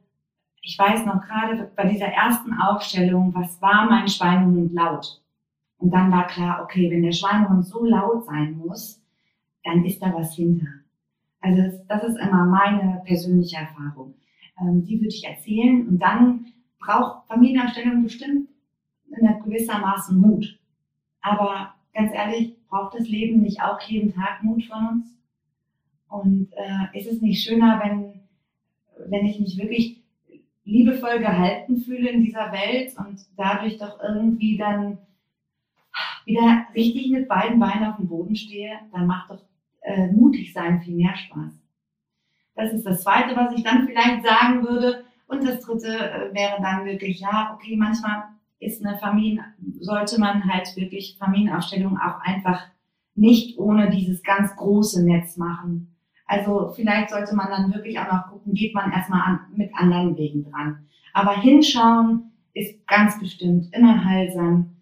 ich 0.63 0.77
weiß 0.77 1.05
noch 1.05 1.21
gerade 1.21 1.71
bei 1.75 1.85
dieser 1.87 2.07
ersten 2.07 2.53
Aufstellung, 2.53 3.33
was 3.35 3.61
war 3.61 3.87
mein 3.87 4.07
Schweinehund 4.07 4.73
laut? 4.73 5.21
Und 5.77 5.91
dann 5.91 6.11
war 6.11 6.25
klar, 6.25 6.61
okay, 6.63 6.89
wenn 6.89 7.03
der 7.03 7.11
Schweinehund 7.11 7.65
so 7.65 7.85
laut 7.85 8.25
sein 8.25 8.57
muss, 8.57 8.99
dann 9.63 9.85
ist 9.85 10.01
da 10.01 10.11
was 10.13 10.35
hinter. 10.35 10.67
Also 11.39 11.61
das, 11.61 11.87
das 11.87 12.03
ist 12.03 12.17
immer 12.17 12.45
meine 12.45 13.03
persönliche 13.05 13.57
Erfahrung. 13.57 14.15
Ähm, 14.59 14.85
die 14.85 14.97
würde 14.99 15.09
ich 15.09 15.23
erzählen. 15.23 15.87
Und 15.87 15.99
dann 15.99 16.47
braucht 16.79 17.27
Familienaufstellung 17.27 18.03
bestimmt 18.03 18.50
gewissermaßen 19.43 20.19
Mut. 20.19 20.59
Aber 21.21 21.73
ganz 21.93 22.13
ehrlich, 22.13 22.55
braucht 22.69 22.95
das 22.95 23.07
Leben 23.07 23.41
nicht 23.41 23.61
auch 23.61 23.79
jeden 23.81 24.13
Tag 24.13 24.43
Mut 24.43 24.63
von 24.65 24.87
uns? 24.87 25.07
Und 26.09 26.49
äh, 26.53 26.97
ist 26.97 27.11
es 27.11 27.21
nicht 27.21 27.43
schöner, 27.43 27.79
wenn, 27.83 28.21
wenn 29.09 29.25
ich 29.25 29.39
mich 29.39 29.57
wirklich 29.57 30.01
liebevoll 30.63 31.19
gehalten 31.19 31.77
fühle 31.77 32.09
in 32.09 32.23
dieser 32.23 32.51
Welt 32.51 32.95
und 32.97 33.19
dadurch 33.37 33.77
doch 33.77 33.99
irgendwie 34.01 34.57
dann 34.57 34.97
wieder 36.25 36.65
richtig 36.75 37.09
mit 37.11 37.27
beiden 37.27 37.59
Beinen 37.59 37.85
auf 37.85 37.97
dem 37.97 38.07
Boden 38.07 38.35
stehe, 38.35 38.79
dann 38.91 39.07
macht 39.07 39.31
doch 39.31 39.43
äh, 39.81 40.07
mutig 40.11 40.53
sein 40.53 40.81
viel 40.81 40.95
mehr 40.95 41.15
Spaß. 41.15 41.53
Das 42.55 42.73
ist 42.73 42.85
das 42.85 43.03
Zweite, 43.03 43.35
was 43.35 43.53
ich 43.55 43.63
dann 43.63 43.87
vielleicht 43.87 44.23
sagen 44.23 44.63
würde. 44.63 45.03
Und 45.27 45.43
das 45.45 45.61
Dritte 45.61 45.87
äh, 45.87 46.33
wäre 46.33 46.61
dann 46.61 46.85
wirklich, 46.85 47.21
ja, 47.21 47.53
okay, 47.55 47.75
manchmal 47.75 48.23
ist 48.61 48.85
eine 48.85 48.97
Familien, 48.97 49.43
sollte 49.79 50.19
man 50.19 50.45
halt 50.45 50.75
wirklich 50.77 51.17
Familienaufstellungen 51.19 51.97
auch 51.97 52.21
einfach 52.21 52.61
nicht 53.15 53.57
ohne 53.57 53.89
dieses 53.89 54.23
ganz 54.23 54.55
große 54.55 55.03
Netz 55.03 55.35
machen. 55.35 55.95
Also 56.27 56.71
vielleicht 56.75 57.09
sollte 57.09 57.35
man 57.35 57.49
dann 57.49 57.73
wirklich 57.73 57.99
auch 57.99 58.09
noch 58.09 58.29
gucken, 58.29 58.53
geht 58.53 58.73
man 58.73 58.91
erstmal 58.91 59.21
an, 59.21 59.39
mit 59.55 59.71
anderen 59.75 60.15
Wegen 60.15 60.49
dran. 60.49 60.87
Aber 61.11 61.41
hinschauen 61.41 62.31
ist 62.53 62.87
ganz 62.87 63.19
bestimmt 63.19 63.73
immer 63.73 64.05
heilsam 64.05 64.77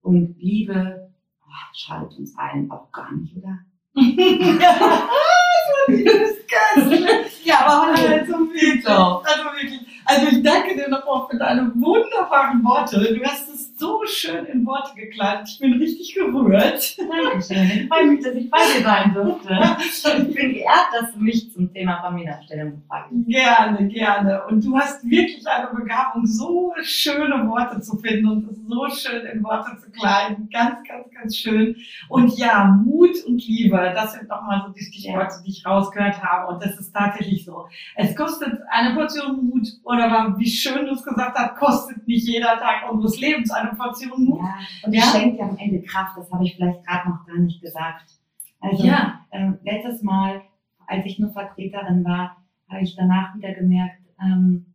und 0.00 0.36
Liebe 0.38 1.10
oh, 1.42 1.74
schadet 1.74 2.16
uns 2.16 2.38
allen 2.38 2.70
auch 2.70 2.90
gar 2.92 3.12
nicht, 3.12 3.36
oder? 3.36 3.58
ja, 7.44 7.66
aber 7.66 7.94
hallo 7.94 8.26
zum 8.26 8.48
Mittwoch. 8.48 9.22
Also 9.24 9.43
wirklich. 9.43 9.43
Also 10.14 10.28
ich 10.28 10.42
danke 10.42 10.76
dir 10.76 10.88
nochmal 10.88 11.26
für 11.28 11.36
deine 11.36 11.72
wunderbaren 11.74 12.62
Worte. 12.64 13.00
Du 13.00 13.24
hast 13.24 13.48
es 13.48 13.73
so 13.84 14.00
schön 14.06 14.46
in 14.46 14.64
Worte 14.64 14.94
gekleidet. 14.94 15.46
Ich 15.46 15.58
bin 15.58 15.74
richtig 15.74 16.14
gerührt. 16.14 16.96
Dankeschön. 16.98 17.70
Ich 17.82 17.88
freue 17.88 18.06
mich, 18.06 18.24
dass 18.24 18.34
ich 18.34 18.50
bei 18.50 18.58
dir 18.58 18.82
sein 18.82 19.12
durfte. 19.12 19.60
Ich 19.90 20.34
bin 20.34 20.54
geehrt, 20.54 20.88
dass 20.98 21.12
du 21.12 21.18
mich 21.20 21.52
zum 21.52 21.70
Thema 21.72 22.00
Familienaufstellung 22.00 22.80
gefragt 22.80 23.10
hast. 23.12 23.26
Gerne, 23.26 23.88
gerne. 23.88 24.42
Und 24.46 24.64
du 24.64 24.74
hast 24.78 25.04
wirklich 25.04 25.46
eine 25.46 25.68
Begabung, 25.78 26.24
so 26.24 26.72
schöne 26.82 27.46
Worte 27.46 27.80
zu 27.82 27.98
finden 27.98 28.26
und 28.26 28.50
es 28.50 28.56
so 28.66 28.88
schön 28.88 29.26
in 29.26 29.44
Worte 29.44 29.76
zu 29.76 29.90
kleiden. 29.90 30.48
Ganz, 30.50 30.76
ganz, 30.88 31.10
ganz 31.12 31.36
schön. 31.36 31.76
Und 32.08 32.38
ja, 32.38 32.64
Mut 32.64 33.22
und 33.26 33.46
Liebe, 33.46 33.92
das 33.94 34.14
sind 34.14 34.28
nochmal 34.28 34.62
so 34.66 34.72
die 34.72 34.82
Stichworte, 34.82 35.34
die 35.44 35.50
ich 35.50 35.66
rausgehört 35.66 36.22
habe. 36.22 36.54
Und 36.54 36.64
das 36.64 36.78
ist 36.80 36.92
tatsächlich 36.92 37.44
so. 37.44 37.66
Es 37.96 38.16
kostet 38.16 38.58
eine 38.70 38.94
Portion 38.94 39.50
Mut, 39.50 39.68
oder 39.82 40.34
wie 40.38 40.48
schön 40.48 40.86
du 40.86 40.92
es 40.92 41.02
gesagt 41.02 41.36
hast, 41.38 41.56
kostet 41.56 42.06
nicht 42.08 42.26
jeder 42.26 42.58
Tag 42.58 42.90
unseres 42.90 43.20
Lebens 43.20 43.50
eine 43.50 43.73
Portion 43.76 44.24
Mut. 44.24 44.40
Ja, 44.40 44.58
und 44.86 44.92
Ja. 44.92 45.02
es 45.02 45.12
schenkt 45.12 45.38
ja 45.38 45.48
am 45.48 45.56
Ende 45.56 45.82
Kraft, 45.82 46.16
das 46.16 46.30
habe 46.32 46.44
ich 46.44 46.56
vielleicht 46.56 46.84
gerade 46.86 47.08
noch 47.10 47.26
gar 47.26 47.38
nicht 47.38 47.60
gesagt. 47.60 48.18
Also 48.60 48.84
Ja. 48.84 49.24
ähm, 49.32 49.58
letztes 49.64 50.02
Mal, 50.02 50.42
als 50.86 51.04
ich 51.06 51.18
nur 51.18 51.30
Vertreterin 51.30 52.04
war, 52.04 52.36
habe 52.70 52.82
ich 52.82 52.96
danach 52.96 53.34
wieder 53.36 53.52
gemerkt, 53.54 54.00
ähm, 54.22 54.66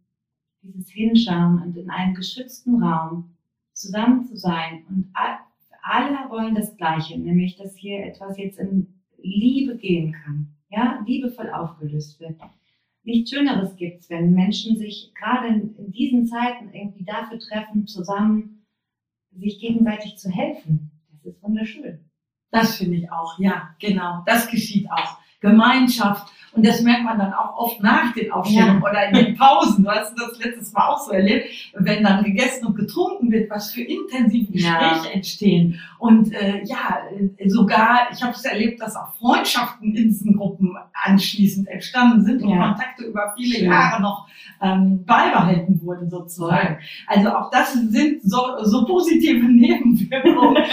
dieses 0.62 0.90
Hinschauen 0.90 1.62
und 1.62 1.78
in 1.78 1.90
einem 1.90 2.14
geschützten 2.14 2.82
Raum 2.84 3.36
zusammen 3.74 4.26
zu 4.26 4.36
sein 4.38 4.84
und 4.90 5.12
alle 5.82 6.30
wollen 6.30 6.54
das 6.54 6.76
Gleiche, 6.76 7.18
nämlich 7.18 7.56
dass 7.56 7.76
hier 7.76 8.06
etwas 8.06 8.38
jetzt 8.38 8.60
in 8.60 8.88
Liebe 9.18 9.78
gehen 9.78 10.12
kann, 10.14 10.50
ja, 10.70 11.02
liebevoll 11.06 11.50
aufgelöst 11.50 12.20
wird. 12.20 12.36
nichts 13.04 13.32
Schöneres 13.32 13.76
gibt, 13.78 14.08
wenn 14.10 14.34
Menschen 14.34 14.78
sich 14.78 15.12
gerade 15.16 15.48
in, 15.48 15.76
in 15.78 15.92
diesen 15.92 16.28
Zeiten 16.28 16.70
irgendwie 16.74 17.06
dafür 17.06 17.40
treffen, 17.40 17.88
zusammen 17.88 18.59
sich 19.40 19.60
gegenseitig 19.60 20.18
zu 20.18 20.30
helfen. 20.30 20.92
Das 21.12 21.34
ist 21.34 21.44
wunderschön. 21.44 22.10
Das 22.52 22.78
finde 22.78 22.98
ich 22.98 23.12
auch, 23.12 23.38
ja, 23.40 23.76
genau. 23.80 24.24
Das 24.26 24.50
geschieht 24.50 24.90
auch. 24.92 25.18
Gemeinschaft. 25.40 26.32
Und 26.52 26.66
das 26.66 26.82
merkt 26.82 27.04
man 27.04 27.20
dann 27.20 27.32
auch 27.32 27.56
oft 27.58 27.82
nach 27.82 28.12
den 28.14 28.32
Aufstellungen 28.32 28.82
ja. 28.82 28.90
oder 28.90 29.08
in 29.10 29.14
den 29.14 29.38
Pausen. 29.38 29.84
Du 29.84 29.90
hast 29.92 30.16
das 30.18 30.40
letztes 30.44 30.74
Mal 30.74 30.88
auch 30.88 31.00
so 31.00 31.12
erlebt, 31.12 31.48
wenn 31.76 32.04
dann 32.04 32.24
gegessen 32.24 32.66
und 32.66 32.76
getrunken 32.76 33.32
wird, 33.32 33.50
was 33.52 33.72
für 33.72 33.82
intensive 33.82 34.52
Gespräche 34.52 35.08
ja. 35.08 35.12
entstehen. 35.12 35.80
Und 36.00 36.34
äh, 36.34 36.64
ja, 36.66 37.02
sogar, 37.46 38.10
ich 38.12 38.24
habe 38.24 38.34
es 38.34 38.44
erlebt, 38.46 38.82
dass 38.82 38.96
auch 38.96 39.14
Freundschaften 39.16 39.96
in 39.96 40.08
diesen 40.08 40.36
Gruppen 40.36 40.76
anschließend 40.94 41.68
entstanden 41.68 42.24
sind 42.24 42.42
und 42.42 42.50
ja. 42.50 42.70
Kontakte 42.70 43.04
über 43.04 43.34
viele 43.38 43.60
Schön. 43.60 43.70
Jahre 43.70 44.02
noch 44.02 44.28
ähm, 44.62 45.06
beibehalten 45.06 45.80
wurden 45.82 46.10
sozusagen. 46.10 46.80
Also 47.08 47.30
auch 47.30 47.50
das 47.52 47.74
sind 47.74 48.22
so, 48.24 48.40
so 48.64 48.86
positive 48.86 49.46
Nebenwirkungen, 49.48 50.64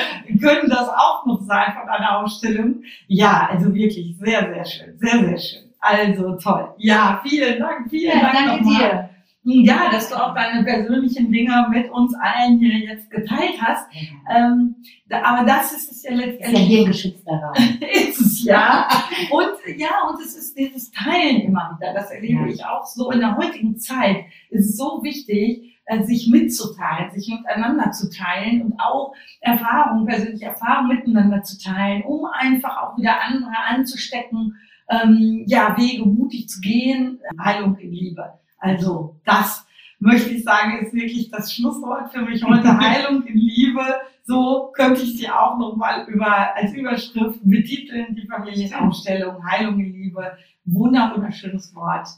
können 0.41 0.69
das 0.69 0.89
auch 0.89 1.25
noch 1.27 1.41
sein 1.43 1.73
von 1.79 1.89
einer 1.89 2.19
Ausstellung. 2.19 2.83
Ja, 3.07 3.49
also 3.51 3.75
wirklich 3.75 4.17
sehr, 4.19 4.53
sehr 4.53 4.56
schön, 4.65 4.99
sehr, 4.99 5.19
sehr 5.21 5.39
schön. 5.39 5.67
Also 5.81 6.37
toll. 6.37 6.75
Ja, 6.79 7.21
vielen 7.27 7.59
Dank, 7.59 7.89
vielen 7.91 8.19
ja, 8.19 8.21
Dank 8.21 8.35
danke 8.35 8.65
nochmal. 8.65 8.79
dir. 8.79 9.11
Ja, 9.49 9.91
dass 9.93 10.09
du 10.09 10.17
auch 10.17 10.35
deine 10.35 10.65
persönlichen 10.65 11.31
Dinge 11.31 11.69
mit 11.71 11.89
uns 11.93 12.13
allen 12.17 12.59
hier 12.59 12.79
jetzt 12.79 13.09
geteilt 13.09 13.55
hast. 13.61 13.87
Ähm, 14.29 14.75
aber 15.09 15.47
das 15.47 15.73
ist 15.73 15.93
es 15.93 16.03
ja 16.03 16.15
letztendlich. 16.15 16.53
Ist 16.53 16.59
ja 16.59 16.65
hier 16.65 16.81
ein 16.81 16.87
geschützter 16.87 17.33
Raum. 17.33 17.55
ist 17.81 18.21
es 18.21 18.45
ja. 18.45 18.89
Und 19.31 19.79
ja, 19.79 19.91
und 20.11 20.21
es 20.21 20.37
ist 20.37 20.59
dieses 20.59 20.91
Teilen 20.91 21.43
immer 21.43 21.77
wieder. 21.77 21.95
Das 21.95 22.11
erlebe 22.11 22.41
ja. 22.41 22.47
ich 22.49 22.65
auch 22.65 22.85
so 22.87 23.13
in 23.13 23.21
der 23.21 23.37
heutigen 23.37 23.79
Zeit. 23.79 24.25
Es 24.51 24.67
ist 24.67 24.79
so 24.79 25.01
wichtig, 25.05 25.76
sich 26.03 26.29
mitzuteilen, 26.29 27.13
sich 27.13 27.29
miteinander 27.29 27.93
zu 27.93 28.11
teilen 28.11 28.63
und 28.63 28.81
auch 28.81 29.15
Erfahrungen, 29.41 30.07
persönliche 30.07 30.47
Erfahrungen 30.47 30.97
miteinander 30.97 31.43
zu 31.43 31.59
teilen, 31.59 32.03
um 32.03 32.25
einfach 32.27 32.77
auch 32.83 32.99
wieder 32.99 33.23
andere 33.23 33.57
anzustecken 33.69 34.57
ähm, 34.89 35.45
ja, 35.47 35.77
Wege 35.77 36.05
mutig 36.05 36.49
zu 36.49 36.61
gehen, 36.61 37.21
Heilung 37.43 37.77
in 37.77 37.93
Liebe. 37.93 38.35
Also 38.59 39.21
das 39.25 39.67
möchte 39.99 40.31
ich 40.31 40.45
sagen, 40.45 40.79
ist 40.79 40.93
wirklich 40.93 41.31
das 41.31 41.53
Schlusswort 41.53 42.13
für 42.13 42.23
mich 42.23 42.45
heute. 42.45 42.79
Heilung 42.79 43.25
in 43.25 43.37
Liebe. 43.37 43.83
So 44.25 44.73
könnte 44.75 45.03
ich 45.03 45.17
sie 45.17 45.31
auch 45.31 45.57
nochmal 45.59 46.07
über, 46.09 46.55
als 46.57 46.73
Überschrift 46.73 47.41
betiteln, 47.45 48.15
die 48.17 48.27
Familienausstellung 48.27 49.45
Heilung 49.45 49.79
in 49.79 49.93
Liebe. 49.93 50.37
Wunder, 50.65 51.13
wunderschönes 51.15 51.75
Wort. 51.75 52.09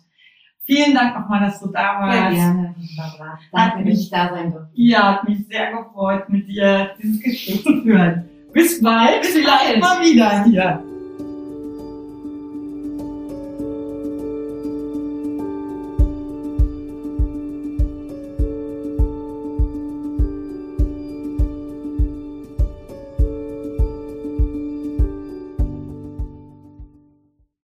Vielen 0.68 0.94
Dank 0.94 1.18
nochmal, 1.18 1.40
dass 1.40 1.60
du 1.60 1.68
da 1.68 1.98
warst. 1.98 2.12
Sehr 2.12 2.30
gerne, 2.30 2.74
Barbara. 2.94 3.38
Danke, 3.52 3.88
dass 3.88 4.00
ich 4.00 4.10
da 4.10 4.28
sein 4.28 4.52
durfte. 4.52 4.68
Ja, 4.74 5.12
hat 5.14 5.26
mich 5.26 5.46
sehr 5.48 5.72
gefreut, 5.72 6.28
mit 6.28 6.46
dir 6.46 6.90
dieses 7.02 7.22
Gespräch 7.22 7.62
zu 7.62 7.80
führen. 7.80 8.24
Bis 8.52 8.82
bald, 8.82 9.22
Bis 9.22 9.32
vielleicht 9.32 9.80
bald. 9.80 9.80
mal 9.80 10.04
wieder 10.04 10.44
hier. 10.44 10.84